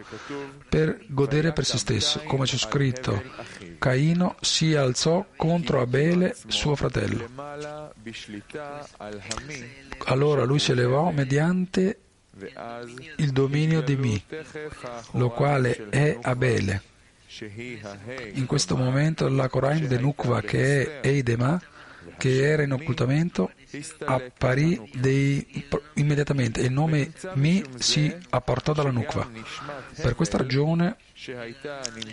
[0.69, 3.23] per godere per se stesso, come c'è scritto.
[3.79, 7.29] Caino si alzò contro Abele, suo fratello.
[10.07, 11.99] Allora lui si elevò mediante
[13.17, 14.23] il dominio di Mi,
[15.13, 16.83] lo quale è Abele.
[18.33, 21.61] In questo momento la Koraim de Nukva, che è Eidema,
[22.17, 23.53] che era in occultamento,
[24.05, 26.61] apparì dei, immediatamente.
[26.61, 29.29] E il nome Mi si apportò dalla Nukva.
[29.95, 30.97] Per questa ragione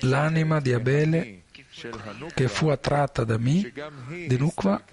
[0.02, 1.41] l'anima di Abele
[2.34, 3.72] che fu attratta da Mi,
[4.28, 4.84] di Nukva,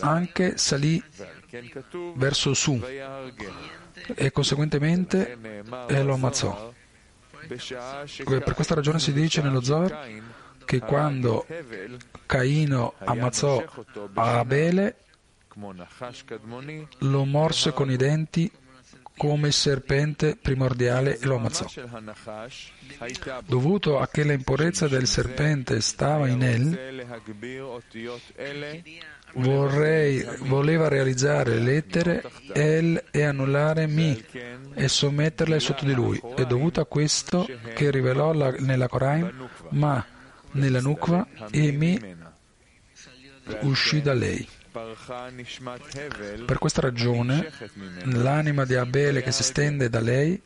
[0.00, 1.02] anche salì
[2.14, 2.80] verso su
[4.14, 5.36] e conseguentemente
[6.02, 6.72] lo ammazzò.
[7.46, 10.08] Per questa ragione si dice nello Zohar
[10.64, 11.46] che quando
[12.26, 13.64] Caino ammazzò
[14.14, 14.96] Abele,
[16.98, 18.50] lo morse con i denti
[19.16, 21.66] come il serpente primordiale e lo ammazzò.
[23.44, 27.16] Dovuto a che l'impurezza del serpente stava in El,
[29.34, 34.22] vorrei, voleva realizzare le lettere El e annullare Mi
[34.74, 36.20] e sommetterle sotto di lui.
[36.34, 40.04] È dovuto a questo che rivelò la, nella Koraim Ma
[40.52, 42.16] nella Nukva e Mi
[43.60, 44.46] uscì da lei.
[46.46, 47.50] Per questa ragione
[48.04, 50.40] l'anima di Abele che si stende da lei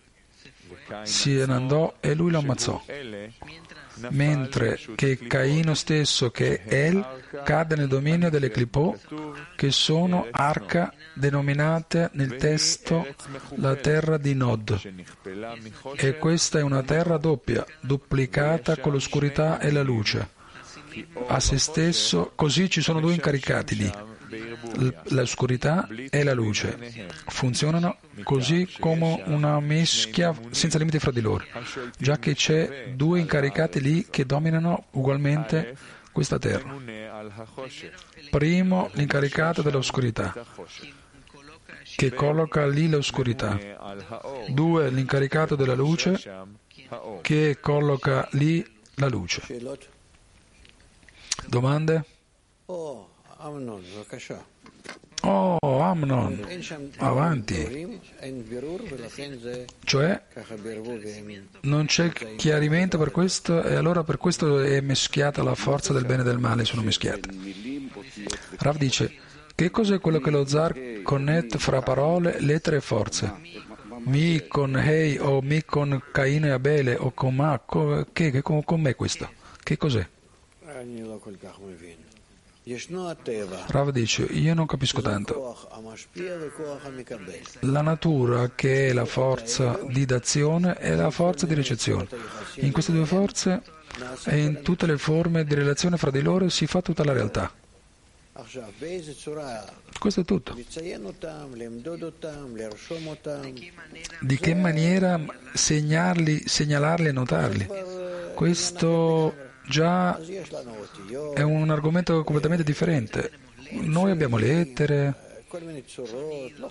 [1.46, 2.84] ne andò e lui lo ammazzò,
[4.10, 7.04] mentre che Caino stesso che El
[7.44, 8.94] cadde nel dominio delle Clipò
[9.56, 13.06] che sono arca denominate nel testo
[13.56, 14.80] la terra di Nod.
[15.96, 20.28] E questa è una terra doppia, duplicata con l'oscurità e la luce.
[21.26, 23.92] A se stesso, così ci sono due incaricati lì
[25.08, 26.78] l'oscurità e la luce
[27.26, 31.44] funzionano così come una mischia senza limiti fra di loro,
[31.98, 35.76] già che c'è due incaricati lì che dominano ugualmente
[36.12, 36.72] questa terra.
[38.30, 40.32] Primo, l'incaricato dell'oscurità,
[41.96, 43.58] che colloca lì l'oscurità.
[44.48, 46.20] Due, l'incaricato della luce,
[47.20, 49.42] che colloca lì la luce.
[51.46, 52.04] Domande?
[55.20, 56.46] Oh, Amnon,
[56.96, 57.54] avanti.
[59.84, 60.22] Cioè,
[61.60, 66.22] non c'è chiarimento per questo e allora per questo è mischiata la forza del bene
[66.22, 67.28] e del male, sono mischiate.
[68.58, 69.14] Rav dice,
[69.54, 73.34] che cos'è quello che lo zar connette fra parole, lettere e forze?
[74.04, 77.62] Mi con Hei o mi con Caino e Abele o con Ma,
[78.12, 79.30] che, che, con, con me questo?
[79.62, 80.06] Che cos'è?
[83.66, 85.68] Rav dice, io non capisco tanto.
[87.60, 92.08] La natura che è la forza di d'azione è la forza di ricezione.
[92.56, 93.62] In queste due forze
[94.24, 97.52] e in tutte le forme di relazione fra di loro si fa tutta la realtà.
[99.98, 100.56] Questo è tutto.
[104.20, 105.20] Di che maniera
[105.52, 107.68] segnarli, segnalarli e notarli?
[108.34, 110.18] Questo già
[111.34, 113.30] è un argomento completamente differente.
[113.70, 115.42] Noi abbiamo lettere,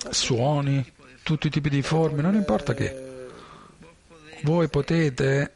[0.10, 0.86] suoni,
[1.24, 3.12] tutti i tipi di forme, non importa che.
[4.44, 5.54] Voi potete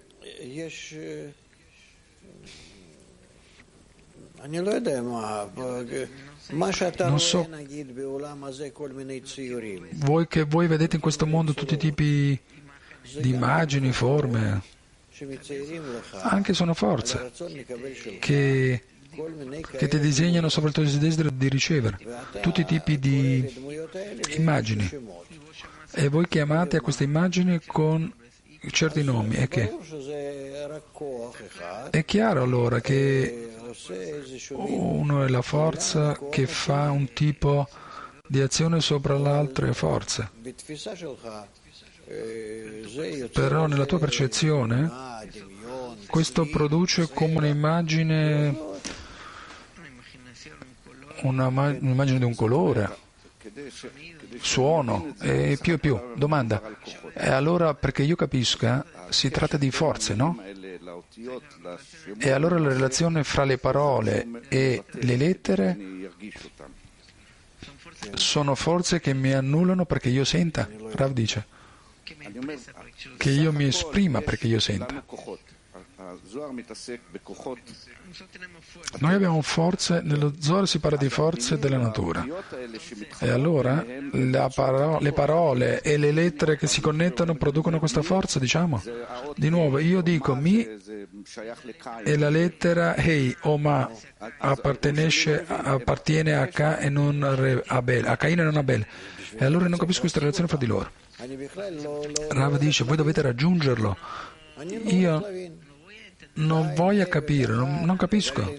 [7.08, 7.50] non so,
[9.94, 12.40] voi che voi vedete in questo mondo tutti i tipi
[13.20, 14.62] di immagini, forme,
[16.22, 17.32] anche sono forze
[18.20, 18.84] che,
[19.72, 21.98] che ti disegnano sopra il desiderio di ricevere
[22.42, 23.52] tutti i tipi di
[24.36, 24.90] immagini.
[25.92, 28.14] e voi chiamate a queste immagini con
[28.72, 29.76] certi nomi e che?
[31.90, 33.56] È chiaro allora che
[34.52, 37.68] uno è la forza che fa un tipo
[38.28, 40.30] di azione sopra l'altra forza
[43.34, 44.90] però nella tua percezione
[46.08, 48.58] questo produce come un'immagine,
[51.24, 52.96] un'immagine di un colore,
[54.40, 56.00] suono e più e più.
[56.16, 56.62] Domanda,
[57.14, 60.42] e allora perché io capisca si tratta di forze, no?
[62.18, 65.78] E allora la relazione fra le parole e le lettere
[68.14, 71.56] sono forze che mi annullano perché io senta, Rav dice
[73.18, 74.94] che io mi esprima perché io sento.
[79.00, 82.26] Noi abbiamo forze, nello Zohar si parla di forze della natura.
[83.20, 83.86] E allora
[84.54, 88.82] paro- le parole e le lettere che si connettono producono questa forza, diciamo?
[89.36, 90.66] Di nuovo, io dico mi
[92.04, 93.90] e la lettera Hei o Ma
[94.38, 95.06] appartiene
[96.36, 98.86] a K e non a Bel, a Caino e non a Bel.
[99.36, 100.90] E allora non capisco questa relazione fra di loro.
[102.30, 103.98] Rav dice, voi dovete raggiungerlo.
[104.86, 105.22] Io
[106.38, 108.56] non voglio capire, non, non capisco.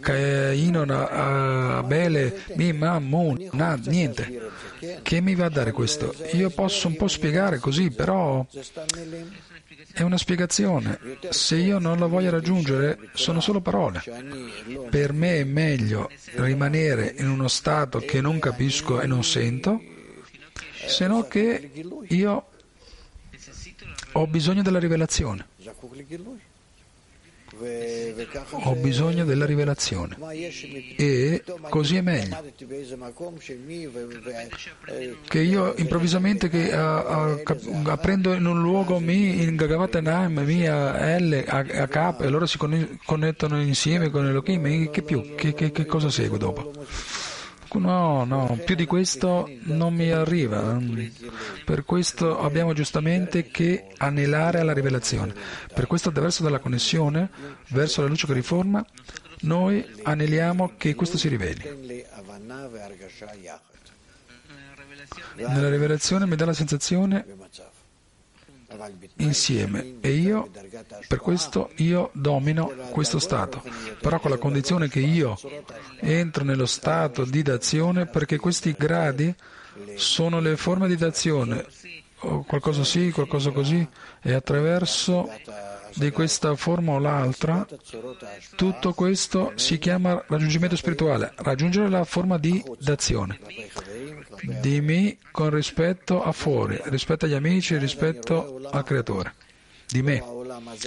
[0.00, 4.50] Caino, Abele, Mima, Mun, na, niente.
[5.02, 6.14] Che mi va a dare questo?
[6.32, 8.46] Io posso un po' spiegare così, però
[9.92, 10.98] è una spiegazione.
[11.30, 14.02] Se io non la voglio raggiungere, sono solo parole.
[14.90, 19.80] Per me è meglio rimanere in uno stato che non capisco e non sento
[20.86, 21.70] se no che
[22.08, 22.46] io
[24.12, 25.46] ho bisogno della rivelazione.
[28.50, 30.16] Ho bisogno della rivelazione
[30.96, 32.36] e così è meglio.
[35.26, 41.44] Che io improvvisamente che, uh, apprendo in un luogo mi, in Gagavata mi, a L,
[41.46, 45.34] a, a K e loro si connettono insieme con Elohim, che più?
[45.34, 46.72] Che, che, che cosa segue dopo?
[47.74, 50.78] No, no, più di questo non mi arriva.
[51.64, 55.34] Per questo abbiamo giustamente che anelare alla rivelazione.
[55.72, 57.30] Per questo attraverso dalla connessione
[57.68, 58.84] verso la luce che riforma,
[59.40, 61.62] noi aneliamo che questo si riveli.
[65.34, 67.24] Nella rivelazione mi dà la sensazione
[69.16, 69.96] insieme.
[70.00, 70.50] E io,
[71.08, 73.62] per questo io domino questo stato,
[74.00, 75.38] però con la condizione che io
[76.00, 79.34] entro nello stato di dazione perché questi gradi
[79.96, 81.64] sono le forme di dazione,
[82.46, 83.86] qualcosa sì, qualcosa così,
[84.22, 85.28] e attraverso
[85.96, 87.66] di questa forma o l'altra,
[88.54, 93.38] tutto questo si chiama raggiungimento spirituale, raggiungere la forma di d'azione,
[94.42, 99.34] di me con rispetto a fuori, rispetto agli amici, rispetto al creatore,
[99.88, 100.22] di me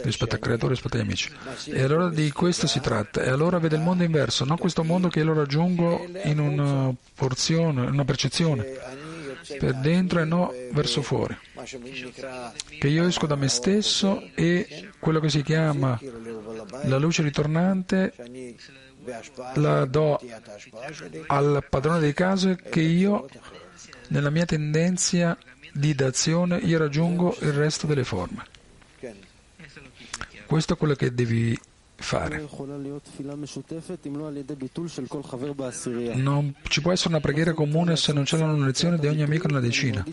[0.03, 1.31] rispetto al creatore, rispetto agli amici.
[1.65, 5.07] E allora di questo si tratta, e allora vede il mondo inverso, non questo mondo
[5.09, 9.17] che lo raggiungo in una porzione, in una percezione
[9.57, 11.35] per dentro e no verso fuori.
[12.79, 15.99] Che io esco da me stesso e quello che si chiama
[16.83, 18.13] la luce ritornante
[19.55, 20.19] la do
[21.27, 23.27] al padrone di casa che io
[24.09, 25.37] nella mia tendenza
[25.73, 28.45] di d'azione io raggiungo il resto delle forme.
[30.45, 31.57] Questo è quello che devi
[31.99, 32.47] fare.
[36.15, 39.59] Non ci può essere una preghiera comune se non c'è l'annullazione di ogni amico nella
[39.59, 40.05] decina.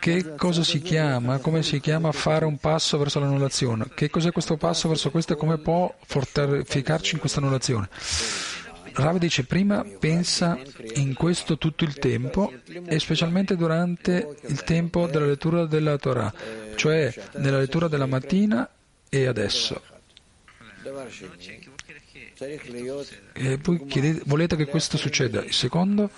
[0.00, 1.38] Che cosa si chiama?
[1.38, 3.86] Come si chiama fare un passo verso l'annullazione?
[3.94, 7.88] Che cos'è questo passo verso questo e come può fortificarci in questa annullazione?
[8.96, 10.56] Rav dice prima pensa
[10.94, 12.52] in questo tutto il tempo
[12.86, 16.32] e specialmente durante il tempo della lettura della Torah,
[16.76, 18.68] cioè nella lettura della mattina
[19.08, 19.82] e adesso.
[23.32, 25.42] E voi chiedete, volete che questo succeda.
[25.42, 26.10] Il secondo,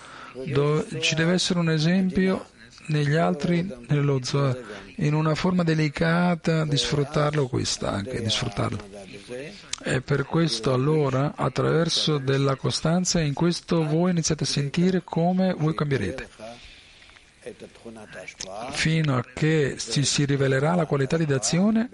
[0.46, 2.46] do, ci deve essere un esempio
[2.86, 4.58] negli altri, nello Zohar,
[4.96, 8.78] in una forma delicata di sfruttarlo questa anche, di sfruttarlo.
[9.84, 15.74] E per questo allora, attraverso della costanza, in questo voi iniziate a sentire come voi
[15.74, 16.28] cambierete
[18.72, 21.88] fino a che ci si rivelerà la qualità di d'azione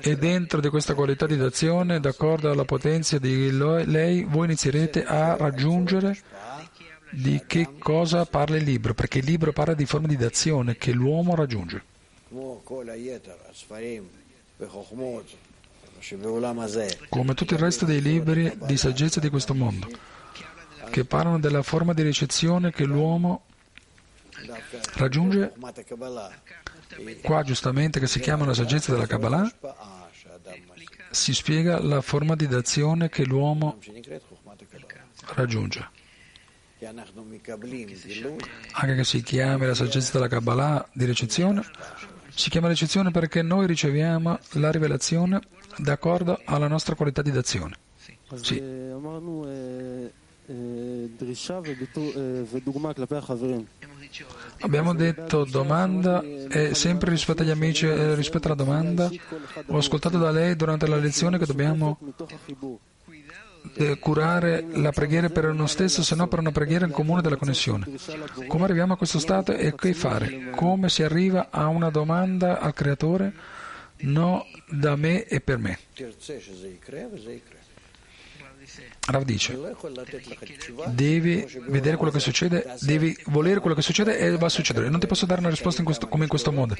[0.00, 5.36] e dentro di questa qualità di d'azione, d'accordo alla potenza di lei, voi inizierete a
[5.36, 6.16] raggiungere
[7.10, 10.92] di che cosa parla il libro, perché il libro parla di forme di d'azione che
[10.92, 11.82] l'uomo raggiunge.
[17.08, 19.88] Come tutto il resto dei libri di saggezza di questo mondo,
[20.90, 23.42] che parlano della forma di ricezione che l'uomo
[24.94, 25.52] raggiunge
[27.22, 29.50] Qua giustamente che si chiama la saggezza della Kabbalah
[31.10, 33.78] si spiega la forma di d'azione che l'uomo
[35.34, 35.88] raggiunge.
[38.72, 41.62] Anche che si chiami la saggezza della Kabbalah di ricezione,
[42.34, 45.40] si chiama ricezione perché noi riceviamo la rivelazione
[45.76, 47.76] d'accordo alla nostra qualità di d'azione.
[48.34, 48.58] Sì.
[54.60, 59.08] Abbiamo detto domanda e sempre rispetto agli amici, eh, rispetto alla domanda,
[59.66, 61.98] ho ascoltato da lei durante la lezione che dobbiamo
[63.74, 67.36] eh, curare la preghiera per noi stessi, se no per una preghiera in comune della
[67.36, 67.86] connessione.
[68.48, 70.50] Come arriviamo a questo stato e che fare?
[70.50, 73.32] Come si arriva a una domanda al Creatore?
[74.02, 75.78] No da me e per me.
[79.06, 79.58] Rav dice,
[80.88, 84.88] devi vedere quello che succede, devi volere quello che succede e va a succedere.
[84.88, 86.76] Non ti posso dare una risposta in questo, come in questo modo.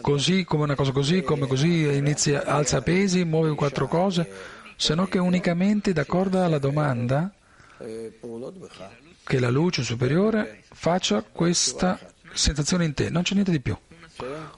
[0.00, 4.28] Così, come una cosa così, come così, inizia, alza pesi, muove quattro cose,
[4.76, 7.32] se no che unicamente d'accordo alla domanda
[7.78, 11.98] che la luce superiore faccia questa
[12.32, 13.10] sensazione in te.
[13.10, 13.76] Non c'è niente di più.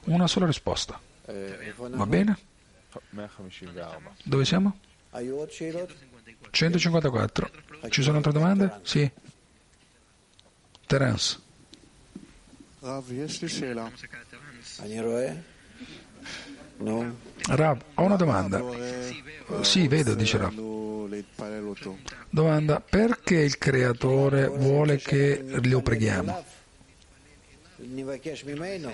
[0.05, 0.99] Una sola risposta.
[1.75, 2.37] Va bene?
[4.23, 4.79] Dove siamo?
[6.49, 7.49] 154.
[7.89, 8.79] Ci sono altre domande?
[8.83, 9.09] Sì.
[10.85, 11.39] Terence.
[17.47, 18.63] Rav, ho una domanda.
[19.61, 20.53] Sì, vedo, dice Rav.
[22.29, 26.43] Domanda, perché il creatore vuole che lo preghiamo?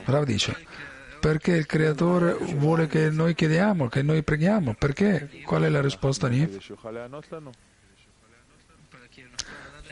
[0.06, 0.56] Rav dice,
[1.20, 4.74] Perché il Creatore vuole che noi chiediamo, che noi preghiamo?
[4.74, 5.30] Perché?
[5.44, 6.74] Qual è la risposta, Nif?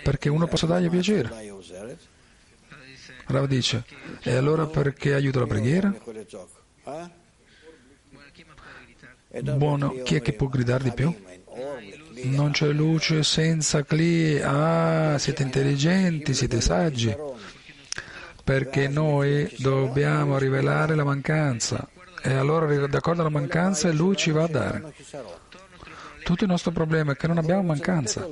[0.03, 1.31] Perché uno possa dargli piacere.
[3.27, 3.83] Rav dice,
[4.21, 5.93] e allora perché aiuta la preghiera?
[9.41, 11.13] Buono, chi è che può gridare di più?
[12.23, 14.39] Non c'è luce senza cli.
[14.41, 17.13] Ah, siete intelligenti, siete saggi.
[18.45, 21.89] Perché noi dobbiamo rivelare la mancanza.
[22.21, 24.93] E allora, d'accordo alla mancanza, lui ci va a dare.
[26.23, 28.27] Tutto il nostro problema è che non abbiamo mancanza.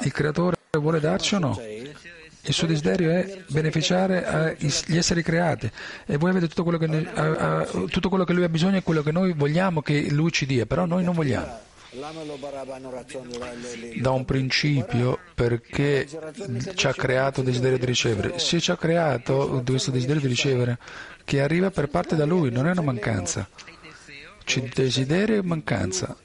[0.00, 1.60] Il creatore vuole darci o no?
[2.44, 5.70] Il suo desiderio è beneficiare agli esseri creati
[6.06, 7.08] e voi avete tutto quello, che,
[7.90, 10.64] tutto quello che lui ha bisogno e quello che noi vogliamo che lui ci dia,
[10.64, 11.70] però noi non vogliamo.
[14.00, 16.08] Da un principio perché
[16.74, 18.38] ci ha creato il desiderio di ricevere.
[18.38, 20.78] Se ci ha creato questo desiderio di ricevere,
[21.24, 23.46] che arriva per parte da lui, non è una mancanza.
[24.44, 26.16] C'è desiderio e mancanza.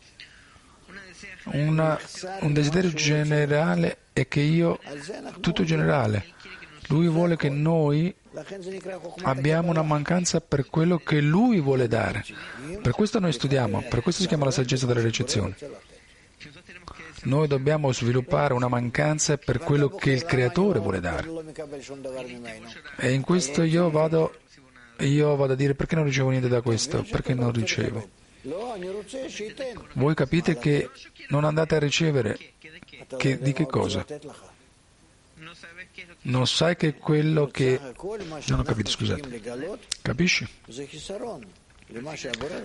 [1.51, 1.99] Una,
[2.41, 4.79] un desiderio generale è che io,
[5.41, 6.33] tutto generale,
[6.87, 8.13] lui vuole che noi
[9.23, 12.23] abbiamo una mancanza per quello che lui vuole dare.
[12.81, 15.55] Per questo noi studiamo, per questo si chiama la saggezza della ricezione.
[17.23, 21.27] Noi dobbiamo sviluppare una mancanza per quello che il creatore vuole dare.
[22.97, 24.35] E in questo io vado,
[24.99, 28.07] io vado a dire perché non ricevo niente da questo, perché non ricevo.
[29.93, 30.89] Voi capite che
[31.29, 32.37] non andate a ricevere
[33.17, 34.05] che, di che cosa?
[36.27, 37.79] Non sai che quello che...
[38.47, 39.41] Non ho capito, scusate.
[40.01, 40.47] Capisci?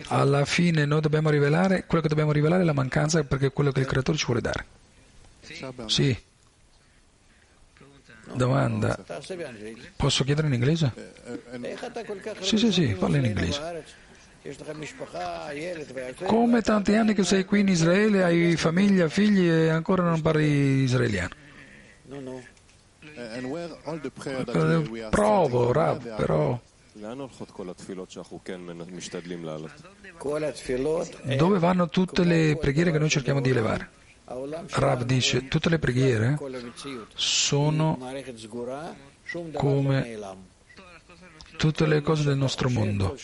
[0.08, 3.70] Alla fine noi dobbiamo rivelare, quello che dobbiamo rivelare è la mancanza perché è quello
[3.70, 4.66] che il creatore ci vuole dare.
[5.86, 6.16] Sì.
[8.34, 8.98] Domanda.
[9.96, 10.92] Posso chiedere in inglese?
[12.40, 13.84] Sì, sì, sì, parla in inglese.
[16.24, 20.82] Come tanti anni che sei qui in Israele, hai famiglia, figli e ancora non parli
[20.82, 21.34] israeliano?
[25.10, 26.58] Provo, Rab, però.
[31.36, 33.88] Dove vanno tutte le preghiere che noi cerchiamo di elevare?
[34.70, 36.38] Rav dice, tutte le preghiere
[37.14, 37.98] sono
[39.52, 40.18] come
[41.56, 43.16] tutte le cose del nostro mondo.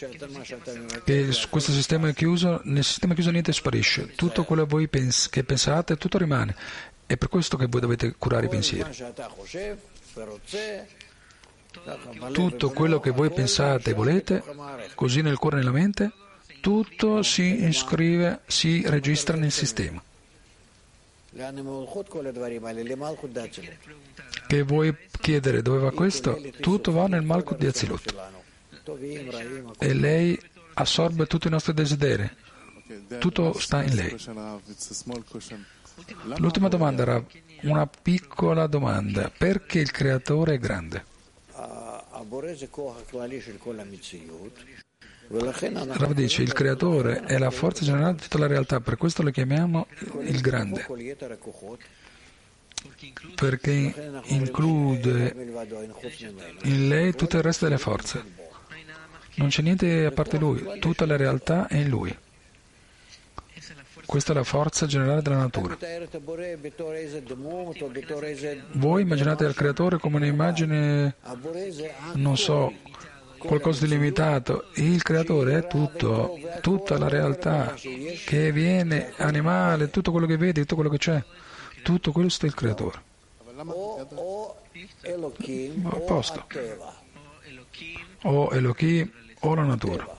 [1.05, 5.29] E questo sistema è chiuso, nel sistema chiuso niente sparisce, tutto quello che voi pens-
[5.29, 6.55] che pensate, tutto rimane.
[7.07, 8.91] È per questo che voi dovete curare i pensieri.
[12.33, 14.43] Tutto quello che voi pensate e volete,
[14.95, 16.13] così nel cuore e nella mente,
[16.61, 20.03] tutto si iscrive, si registra nel sistema.
[24.47, 26.41] Che vuoi chiedere dove va questo?
[26.61, 28.15] Tutto va nel Malkut di Azilut.
[29.79, 30.41] E lei
[30.75, 32.29] assorbe tutti i nostri desideri.
[33.19, 34.17] Tutto sta in lei.
[36.37, 37.25] L'ultima domanda era
[37.63, 39.31] una piccola domanda.
[39.37, 41.05] Perché il creatore è grande?
[45.31, 49.31] Rav dice il creatore è la forza generale di tutta la realtà, per questo lo
[49.31, 49.87] chiamiamo
[50.23, 50.87] il grande,
[53.35, 55.35] perché include
[56.63, 58.25] in lei tutto il resto delle forze.
[59.35, 62.17] Non c'è niente a parte lui, tutta la realtà è in lui.
[64.09, 65.77] Questa è la forza generale della natura.
[68.73, 71.15] Voi immaginate il creatore come un'immagine,
[72.15, 72.73] non so,
[73.37, 74.69] qualcosa di limitato.
[74.77, 77.75] Il creatore è tutto, tutta la realtà
[78.25, 81.23] che viene, animale, tutto quello che vedi, tutto quello che c'è.
[81.83, 83.03] Tutto questo è il creatore.
[88.23, 90.17] O Elohim o la natura.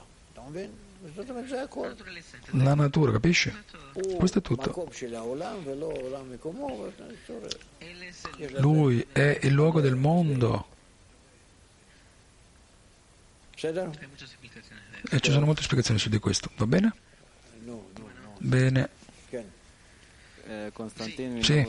[2.52, 3.52] La natura, capisci?
[4.16, 4.88] Questo è tutto.
[8.58, 10.66] Lui è il luogo del mondo
[13.62, 16.94] e ci sono molte spiegazioni su di questo, va bene?
[18.38, 18.88] Bene.
[21.42, 21.68] Sì.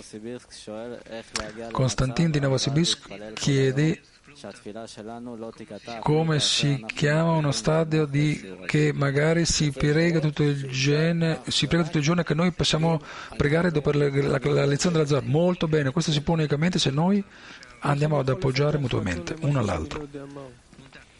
[1.72, 4.02] Constantin di Novosibirsk chiede
[6.00, 11.84] come si chiama uno stadio di, che magari si prega tutto il gene, si prega
[11.84, 13.02] tutto il giorno che noi possiamo
[13.36, 15.24] pregare dopo la, la, la lezione della Zohar.
[15.24, 17.24] Molto bene, questo si può unicamente se noi
[17.80, 20.08] andiamo ad appoggiare mutuamente uno all'altro.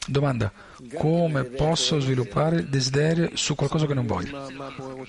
[0.08, 0.52] Domanda,
[0.96, 4.48] come posso sviluppare il desiderio su qualcosa che non voglio,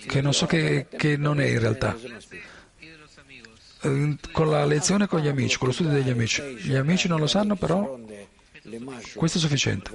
[0.06, 1.96] che non so che, che non è in realtà?
[3.82, 6.42] Eh, con la lezione con gli amici, con lo studio degli amici.
[6.42, 7.98] Gli amici non lo sanno però
[9.14, 9.90] Questo è sufficiente.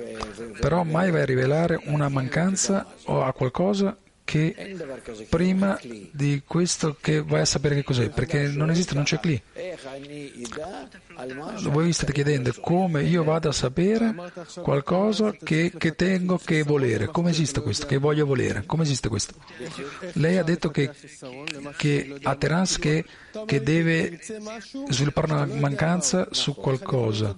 [0.60, 3.98] Però mai vai a rivelare una mancanza o a qualcosa
[4.28, 4.76] che
[5.30, 5.80] prima
[6.12, 9.42] di questo che vai a sapere che cos'è, perché non esiste, non c'è lì.
[11.70, 14.14] Voi state chiedendo come io vado a sapere
[14.62, 19.34] qualcosa che, che tengo che volere, come esiste questo, che voglio volere, come esiste questo?
[20.14, 20.92] Lei ha detto che,
[21.78, 23.06] che a Terence che,
[23.46, 24.20] che deve
[24.90, 27.36] sviluppare una mancanza su qualcosa,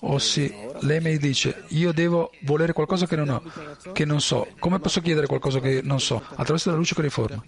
[0.00, 3.42] o sì, lei mi dice io devo volere qualcosa che non ho,
[3.92, 6.22] che non so, come posso chiedere qualcosa che non so?
[6.30, 7.42] attraverso la luce che riforma,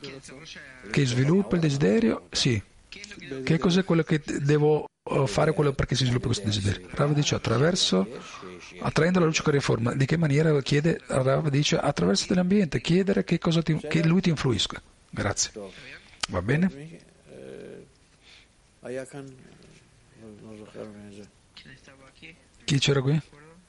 [0.90, 2.62] che sviluppa il desiderio, sì.
[3.44, 6.88] Che cos'è quello che devo eh, fare quello perché si sviluppa questo desiderio?
[6.90, 8.06] Rav dice attraverso,
[8.80, 9.94] attraendo la luce che riforma.
[9.94, 11.00] Di che maniera chiede?
[11.06, 14.80] Rav dice attraverso dell'ambiente, chiedere che, ti, che lui ti influisca.
[15.08, 15.52] Grazie.
[16.28, 17.00] Va bene?
[22.64, 23.20] Chi c'era qui?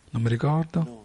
[0.09, 1.01] Non mi ricordo.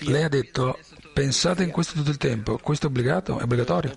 [0.00, 0.78] Lei ha detto,
[1.12, 3.38] pensate in questo tutto il tempo, questo è obbligato?
[3.38, 3.96] È obbligatorio?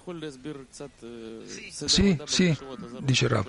[1.45, 2.57] Sì, sì,
[2.99, 3.47] dice Rav,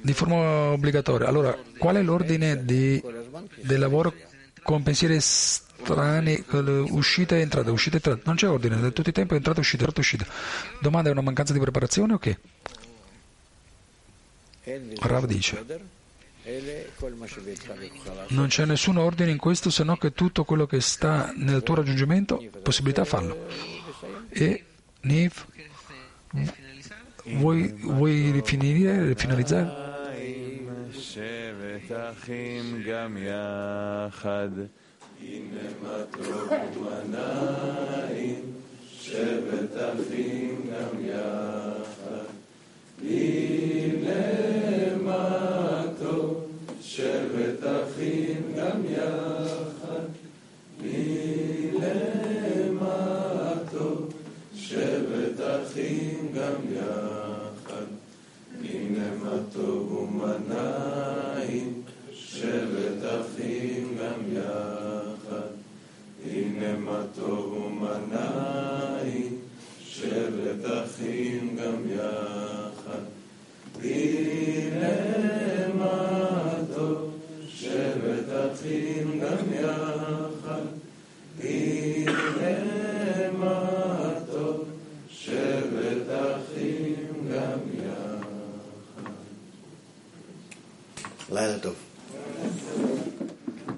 [0.00, 1.26] di forma obbligatoria.
[1.26, 3.02] Allora, qual è l'ordine di,
[3.62, 4.14] del lavoro
[4.62, 6.44] con pensieri strani,
[6.90, 8.22] uscita e entrata, uscita e entrata?
[8.26, 10.24] Non c'è ordine, da tutto il tempo entrata, uscita, entrata, uscita.
[10.80, 12.38] Domanda, è una mancanza di preparazione o che?
[15.00, 15.98] Rav dice.
[18.27, 21.75] Non c'è nessun ordine in questo se no che tutto quello che sta nel tuo
[21.75, 23.47] raggiungimento, possibilità farlo.
[24.29, 24.63] E
[25.01, 25.45] Niv,
[27.23, 29.83] vuoi, vuoi finire, finalizzare?
[31.15, 34.49] שבט אחים גם יחד,
[43.02, 44.00] מלמטו,
[67.14, 67.90] טוב ומה
[69.84, 72.39] שבת אחים גם יחד.
[91.35, 91.78] לילה טוב.